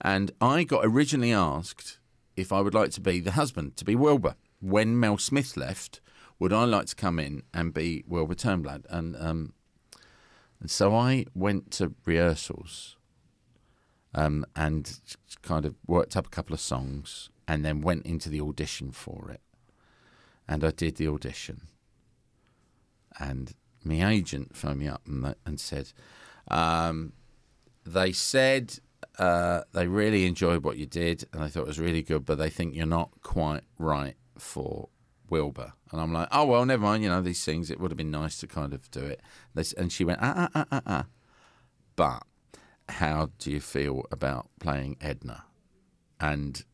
and 0.00 0.30
I 0.40 0.64
got 0.64 0.84
originally 0.84 1.32
asked 1.32 1.98
if 2.38 2.52
I 2.52 2.60
would 2.60 2.74
like 2.74 2.90
to 2.92 3.00
be 3.00 3.20
the 3.20 3.32
husband, 3.32 3.76
to 3.76 3.84
be 3.84 3.96
Wilbur. 3.96 4.36
When 4.60 4.98
Mel 4.98 5.18
Smith 5.18 5.56
left, 5.56 6.00
would 6.38 6.52
I 6.52 6.64
like 6.64 6.86
to 6.86 6.96
come 6.96 7.18
in 7.18 7.42
and 7.52 7.74
be 7.74 8.04
Wilbur 8.06 8.34
Turnblad? 8.34 8.84
And, 8.88 9.16
um, 9.16 9.52
and 10.60 10.70
so 10.70 10.94
I 10.94 11.26
went 11.34 11.70
to 11.72 11.94
rehearsals 12.04 12.96
um, 14.14 14.46
and 14.54 15.00
kind 15.42 15.64
of 15.64 15.74
worked 15.86 16.16
up 16.16 16.26
a 16.26 16.30
couple 16.30 16.54
of 16.54 16.60
songs 16.60 17.28
and 17.48 17.64
then 17.64 17.80
went 17.80 18.06
into 18.06 18.28
the 18.28 18.40
audition 18.40 18.92
for 18.92 19.30
it. 19.30 19.40
And 20.46 20.62
I 20.62 20.70
did 20.70 20.96
the 20.96 21.08
audition. 21.08 21.62
And 23.18 23.54
my 23.82 24.08
agent 24.08 24.54
phoned 24.54 24.78
me 24.78 24.88
up 24.88 25.02
and, 25.06 25.34
and 25.44 25.58
said, 25.58 25.90
um, 26.48 27.14
they 27.84 28.12
said 28.12 28.78
uh, 29.18 29.62
they 29.72 29.86
really 29.86 30.26
enjoyed 30.26 30.62
what 30.62 30.76
you 30.76 30.86
did, 30.86 31.24
and 31.32 31.42
they 31.42 31.48
thought 31.48 31.62
it 31.62 31.66
was 31.66 31.80
really 31.80 32.02
good, 32.02 32.24
but 32.24 32.38
they 32.38 32.50
think 32.50 32.74
you're 32.74 32.86
not 32.86 33.10
quite 33.22 33.62
right 33.78 34.14
for 34.36 34.88
Wilbur. 35.30 35.72
And 35.90 36.00
I'm 36.00 36.12
like, 36.12 36.28
oh 36.30 36.44
well, 36.44 36.64
never 36.66 36.82
mind. 36.82 37.02
You 37.02 37.08
know 37.08 37.22
these 37.22 37.44
things. 37.44 37.70
It 37.70 37.80
would 37.80 37.90
have 37.90 37.98
been 37.98 38.10
nice 38.10 38.38
to 38.40 38.46
kind 38.46 38.74
of 38.74 38.90
do 38.90 39.00
it. 39.00 39.20
and 39.76 39.90
she 39.90 40.04
went, 40.04 40.20
ah 40.22 40.34
ah 40.36 40.50
ah 40.54 40.66
ah 40.70 40.82
ah. 40.86 41.06
But 41.96 42.22
how 42.88 43.30
do 43.38 43.50
you 43.50 43.60
feel 43.60 44.04
about 44.12 44.48
playing 44.60 44.96
Edna? 45.00 45.44
And 46.20 46.64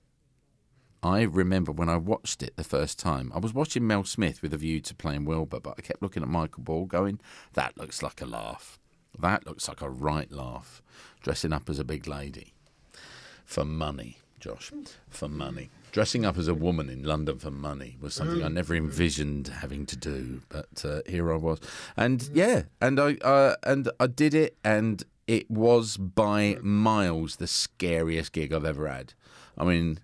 I 1.05 1.23
remember 1.23 1.71
when 1.71 1.91
I 1.91 1.99
watched 1.99 2.43
it 2.43 2.57
the 2.57 2.65
first 2.65 2.99
time, 2.99 3.31
I 3.35 3.39
was 3.39 3.53
watching 3.53 3.87
Mel 3.87 4.05
Smith 4.05 4.41
with 4.41 4.55
a 4.55 4.57
view 4.57 4.81
to 4.81 4.95
playing 4.95 5.27
Wilbur, 5.27 5.61
but 5.61 5.75
I 5.77 5.83
kept 5.83 6.01
looking 6.01 6.23
at 6.23 6.29
Michael 6.31 6.63
Ball 6.63 6.87
going, 6.87 7.21
that 7.53 7.77
looks 7.77 8.03
like 8.03 8.23
a 8.23 8.27
laugh. 8.27 8.79
That 9.19 9.47
looks 9.47 9.69
like 9.69 9.83
a 9.83 9.91
right 9.91 10.33
laugh 10.33 10.83
dressing 11.21 11.53
up 11.53 11.69
as 11.69 11.79
a 11.79 11.85
big 11.85 12.09
lady 12.09 12.55
for 13.45 13.67
money, 13.67 14.17
Josh, 14.41 14.73
for 15.11 15.29
money. 15.29 15.69
Dressing 15.93 16.25
up 16.25 16.39
as 16.39 16.49
a 16.49 16.55
woman 16.55 16.89
in 16.89 17.03
London 17.03 17.39
for 17.39 17.51
money 17.51 17.99
was 18.01 18.15
something 18.15 18.43
I 18.43 18.49
never 18.49 18.75
envisioned 18.75 19.49
having 19.49 19.85
to 19.87 19.97
do, 19.97 20.41
but 20.49 20.85
uh, 20.85 21.03
here 21.07 21.33
I 21.33 21.37
was, 21.37 21.61
and 21.97 22.29
yeah, 22.33 22.63
and 22.81 22.99
I 22.99 23.15
uh, 23.23 23.55
and 23.63 23.89
I 24.01 24.09
did 24.09 24.35
it, 24.35 24.57
and 24.65 25.05
it 25.29 25.49
was 25.49 25.97
by 25.97 26.59
miles 26.63 27.37
the 27.37 27.47
scariest 27.47 28.33
gig 28.33 28.53
I've 28.53 28.65
ever 28.65 28.89
had. 28.89 29.15
I 29.57 29.63
mean, 29.63 30.01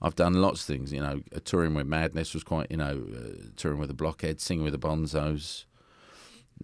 I've 0.00 0.14
done 0.14 0.34
lots 0.34 0.60
of 0.60 0.66
things. 0.66 0.92
You 0.92 1.00
know, 1.00 1.22
uh, 1.34 1.40
touring 1.44 1.74
with 1.74 1.86
Madness 1.86 2.34
was 2.34 2.44
quite. 2.44 2.70
You 2.70 2.76
know, 2.76 3.06
uh, 3.14 3.46
touring 3.56 3.78
with 3.78 3.88
the 3.88 3.94
Blockheads, 3.94 4.42
singing 4.42 4.64
with 4.64 4.72
the 4.72 4.78
Bonzos. 4.78 5.64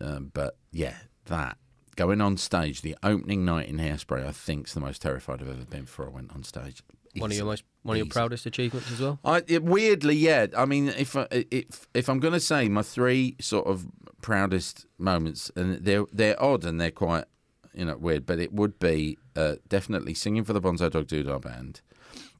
Um, 0.00 0.30
but 0.34 0.56
yeah, 0.72 0.94
that 1.26 1.58
going 1.96 2.20
on 2.20 2.36
stage, 2.36 2.82
the 2.82 2.96
opening 3.02 3.44
night 3.44 3.68
in 3.68 3.78
Hairspray, 3.78 4.26
I 4.26 4.32
think, 4.32 4.66
is 4.66 4.74
the 4.74 4.80
most 4.80 5.02
terrified 5.02 5.40
I've 5.40 5.48
ever 5.48 5.64
been 5.64 5.84
before 5.84 6.06
I 6.06 6.10
went 6.10 6.32
on 6.32 6.42
stage. 6.42 6.82
One 7.16 7.30
of 7.30 7.36
your 7.36 7.46
most 7.46 7.62
one 7.82 7.94
of 7.94 7.98
your 7.98 8.06
Easy. 8.06 8.12
proudest 8.12 8.46
achievements 8.46 8.90
as 8.90 9.00
well. 9.00 9.20
I, 9.24 9.42
it, 9.46 9.62
weirdly, 9.62 10.16
yeah. 10.16 10.46
I 10.56 10.64
mean, 10.64 10.88
if 10.88 11.14
I, 11.14 11.26
if 11.30 11.86
if 11.94 12.08
I'm 12.08 12.18
going 12.18 12.32
to 12.34 12.40
say 12.40 12.68
my 12.68 12.82
three 12.82 13.36
sort 13.40 13.66
of 13.66 13.86
proudest 14.20 14.86
moments, 14.98 15.50
and 15.54 15.84
they're 15.84 16.06
they're 16.12 16.42
odd 16.42 16.64
and 16.64 16.80
they're 16.80 16.90
quite 16.90 17.24
you 17.72 17.84
know 17.84 17.96
weird, 17.96 18.26
but 18.26 18.40
it 18.40 18.52
would 18.52 18.80
be 18.80 19.16
uh, 19.36 19.56
definitely 19.68 20.14
singing 20.14 20.42
for 20.42 20.52
the 20.52 20.60
Bonzo 20.60 20.90
Dog 20.90 21.06
Doodah 21.06 21.40
band, 21.40 21.82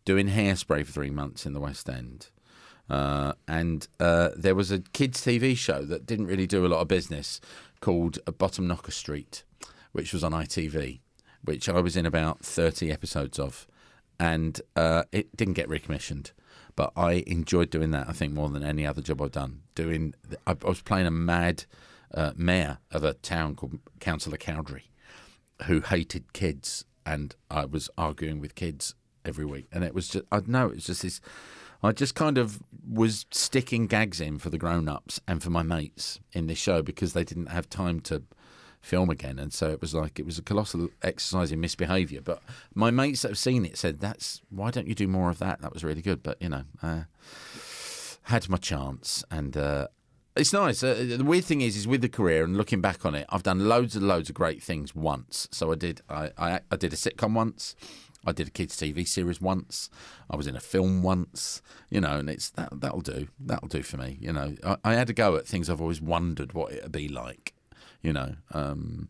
doing 0.05 0.29
Hairspray 0.29 0.85
for 0.87 0.93
three 0.93 1.11
months 1.11 1.47
in 1.47 1.53
the 1.53 1.61
West 1.61 1.89
End. 1.89 2.29
Uh, 2.89 3.33
and 3.49 3.89
uh, 3.99 4.31
there 4.37 4.55
was 4.55 4.71
a 4.71 4.81
kids' 4.81 5.25
TV 5.25 5.57
show 5.57 5.85
that 5.85 6.07
didn't 6.07 6.27
really 6.27 6.47
do 6.47 6.67
a 6.67 6.69
lot 6.69 6.81
of 6.81 6.89
business 6.89 7.41
called 7.81 8.19
Bottom 8.39 8.67
Knocker 8.67 8.93
Street, 8.93 9.45
which 9.93 10.13
was 10.13 10.23
on 10.23 10.33
ITV, 10.33 11.01
which 11.43 11.69
I 11.69 11.81
was 11.81 11.97
in 11.97 12.07
about 12.07 12.45
30 12.45 12.93
episodes 12.93 13.39
of. 13.39 13.67
And 14.21 14.61
uh, 14.77 15.05
it 15.13 15.35
didn't 15.37 15.55
get 15.55 15.69
recommissioned. 15.69 16.33
But 16.77 16.93
I 16.97 17.25
enjoyed 17.27 17.71
doing 17.71 17.91
that, 17.93 18.09
I 18.09 18.13
think, 18.13 18.33
more 18.33 18.49
than 18.49 18.63
any 18.63 18.87
other 18.87 19.01
job 19.01 19.23
I've 19.23 19.33
done. 19.33 19.63
Doing, 19.75 20.15
I, 20.47 20.53
I 20.53 20.69
was 20.69 20.83
playing 20.83 21.07
a 21.07 21.11
mad 21.11 21.65
uh, 22.13 22.33
mayor 22.37 22.79
of 22.91 23.05
a 23.05 23.15
town 23.15 23.55
called 23.55 23.79
Councillor 24.01 24.37
Cowdrey 24.37 24.91
who 25.67 25.81
hated 25.81 26.33
kids, 26.33 26.85
and 27.07 27.35
I 27.51 27.65
was 27.65 27.89
arguing 27.97 28.41
with 28.41 28.55
kids 28.55 28.95
every 29.25 29.45
week, 29.45 29.67
and 29.73 29.85
it 29.85 29.95
was 29.95 30.09
just 30.09 30.25
I 30.31 30.41
know 30.47 30.67
it 30.67 30.77
was 30.77 30.87
just 30.87 31.03
this. 31.03 31.21
I 31.83 31.93
just 31.93 32.15
kind 32.15 32.39
of 32.39 32.63
was 32.89 33.27
sticking 33.31 33.87
gags 33.87 34.19
in 34.19 34.39
for 34.39 34.49
the 34.49 34.57
grown-ups 34.57 35.21
and 35.29 35.43
for 35.43 35.51
my 35.51 35.63
mates 35.63 36.19
in 36.33 36.47
this 36.47 36.57
show 36.57 36.81
because 36.81 37.13
they 37.13 37.25
didn't 37.25 37.49
have 37.49 37.69
time 37.69 38.01
to 38.01 38.23
film 38.81 39.11
again, 39.11 39.39
and 39.39 39.53
so 39.53 39.71
it 39.71 39.81
was 39.81 39.95
like 39.95 40.19
it 40.19 40.27
was 40.27 40.39
a 40.39 40.43
colossal 40.43 40.89
exercise 41.03 41.53
in 41.53 41.61
misbehaviour. 41.61 42.21
But 42.21 42.43
my 42.75 42.91
mates 42.91 43.23
that 43.23 43.29
have 43.29 43.39
seen 43.39 43.65
it 43.65 43.77
said, 43.79 44.01
"That's 44.01 44.43
why 44.51 44.71
don't 44.71 44.87
you 44.87 44.95
do 44.95 45.09
more 45.09 45.31
of 45.31 45.39
that? 45.39 45.61
That 45.61 45.73
was 45.73 45.85
really 45.85 46.03
good." 46.03 46.23
But 46.23 46.41
you 46.41 46.49
know, 46.49 46.65
uh, 46.83 47.03
had 48.25 48.49
my 48.49 48.59
chance, 48.59 49.25
and 49.31 49.57
uh, 49.57 49.89
it's 50.37 50.53
nice. 50.53 50.83
Uh, 50.83 51.15
the 51.17 51.25
weird 51.25 51.45
thing 51.45 51.61
is, 51.61 51.77
is 51.77 51.87
with 51.87 52.01
the 52.01 52.09
career 52.09 52.45
and 52.45 52.57
looking 52.57 52.81
back 52.81 53.07
on 53.07 53.15
it, 53.15 53.25
I've 53.29 53.45
done 53.45 53.69
loads 53.69 53.95
and 53.95 54.09
loads 54.09 54.29
of 54.29 54.35
great 54.35 54.63
things 54.63 54.95
once. 54.95 55.49
So 55.53 55.71
I 55.71 55.77
did, 55.77 56.03
I, 56.09 56.31
I, 56.37 56.61
I 56.71 56.77
did 56.77 56.93
a 56.93 56.97
sitcom 56.97 57.35
once. 57.35 57.77
I 58.27 58.33
did 58.33 58.49
a 58.49 58.51
kids' 58.51 58.77
TV 58.77 59.07
series 59.07 59.41
once. 59.41 59.91
I 60.31 60.37
was 60.37 60.47
in 60.47 60.57
a 60.57 60.61
film 60.61 61.03
once. 61.03 61.63
You 61.91 62.01
know, 62.01 62.19
and 62.19 62.29
it's 62.29 62.51
that 62.51 62.81
that'll 62.81 63.01
do. 63.01 63.29
That'll 63.39 63.69
do 63.69 63.83
for 63.83 63.97
me. 63.97 64.19
You 64.21 64.33
know, 64.33 64.55
I, 64.65 64.77
I 64.85 64.95
had 64.95 65.07
to 65.09 65.13
go 65.13 65.37
at 65.37 65.47
things 65.47 65.69
I've 65.69 65.81
always 65.81 66.01
wondered 66.01 66.53
what 66.53 66.73
it'd 66.73 66.93
be 66.93 67.09
like. 67.09 67.55
You 68.03 68.13
know, 68.13 68.35
um, 68.53 69.09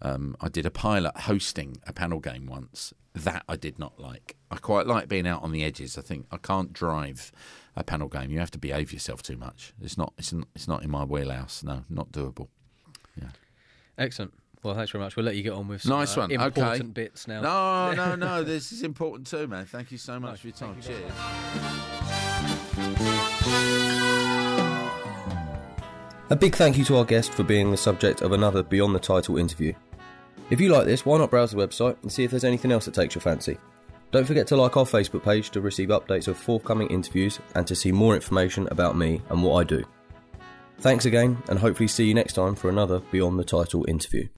um, 0.00 0.36
I 0.40 0.48
did 0.48 0.66
a 0.66 0.70
pilot 0.70 1.16
hosting 1.16 1.78
a 1.86 1.92
panel 1.92 2.18
game 2.18 2.46
once. 2.46 2.92
That 3.14 3.44
I 3.48 3.56
did 3.56 3.78
not 3.78 4.00
like. 4.00 4.36
I 4.50 4.56
quite 4.56 4.86
like 4.86 5.08
being 5.08 5.26
out 5.26 5.42
on 5.42 5.52
the 5.52 5.64
edges. 5.64 5.98
I 5.98 6.02
think 6.02 6.26
I 6.30 6.38
can't 6.38 6.72
drive 6.72 7.30
a 7.76 7.84
panel 7.84 8.08
game. 8.08 8.30
You 8.30 8.38
have 8.38 8.50
to 8.52 8.58
behave 8.58 8.92
yourself 8.92 9.22
too 9.22 9.36
much. 9.36 9.74
It's 9.82 9.98
not. 9.98 10.12
It's 10.16 10.32
not, 10.32 10.48
it's 10.54 10.68
not 10.68 10.82
in 10.82 10.90
my 10.90 11.04
wheelhouse. 11.04 11.62
No, 11.62 11.84
not 11.90 12.10
doable. 12.10 12.48
Yeah. 13.16 13.28
Excellent. 13.98 14.32
Well, 14.62 14.74
thanks 14.74 14.92
very 14.92 15.02
much. 15.02 15.16
We'll 15.16 15.26
let 15.26 15.34
you 15.34 15.42
get 15.42 15.52
on 15.54 15.66
with 15.66 15.82
some 15.82 15.96
Nice 15.98 16.16
uh, 16.16 16.20
one. 16.20 16.30
important 16.30 16.74
Okay. 16.74 16.82
bits 16.82 17.26
now. 17.26 17.40
No, 17.40 17.92
no, 17.96 18.14
no. 18.14 18.44
This 18.44 18.70
is 18.72 18.82
important 18.82 19.26
too, 19.26 19.46
man. 19.48 19.66
Thank 19.66 19.90
you 19.90 19.98
so 19.98 20.20
much 20.20 20.40
for 20.40 20.46
your 20.48 20.56
time. 20.56 20.80
Cheers. 20.80 21.12
A 26.30 26.36
big 26.36 26.54
thank 26.54 26.78
you 26.78 26.84
to 26.86 26.96
our 26.96 27.04
guest 27.04 27.34
for 27.34 27.42
being 27.42 27.70
the 27.70 27.76
subject 27.76 28.22
of 28.22 28.32
another 28.32 28.62
Beyond 28.62 28.94
the 28.94 29.00
Title 29.00 29.36
interview. 29.36 29.74
If 30.50 30.60
you 30.60 30.70
like 30.70 30.86
this, 30.86 31.04
why 31.04 31.18
not 31.18 31.30
browse 31.30 31.50
the 31.50 31.58
website 31.58 31.96
and 32.02 32.10
see 32.10 32.24
if 32.24 32.30
there's 32.30 32.44
anything 32.44 32.72
else 32.72 32.84
that 32.86 32.94
takes 32.94 33.14
your 33.14 33.22
fancy? 33.22 33.58
Don't 34.12 34.26
forget 34.26 34.46
to 34.48 34.56
like 34.56 34.76
our 34.76 34.84
Facebook 34.84 35.24
page 35.24 35.50
to 35.50 35.60
receive 35.60 35.88
updates 35.90 36.28
of 36.28 36.36
forthcoming 36.38 36.88
interviews 36.88 37.38
and 37.54 37.66
to 37.66 37.74
see 37.74 37.92
more 37.92 38.14
information 38.14 38.66
about 38.70 38.96
me 38.96 39.20
and 39.28 39.42
what 39.42 39.56
I 39.60 39.64
do. 39.64 39.84
Thanks 40.80 41.04
again, 41.04 41.42
and 41.48 41.58
hopefully 41.58 41.88
see 41.88 42.04
you 42.06 42.14
next 42.14 42.32
time 42.34 42.54
for 42.54 42.68
another 42.68 43.00
Beyond 43.10 43.38
the 43.38 43.44
Title 43.44 43.84
interview. 43.88 44.28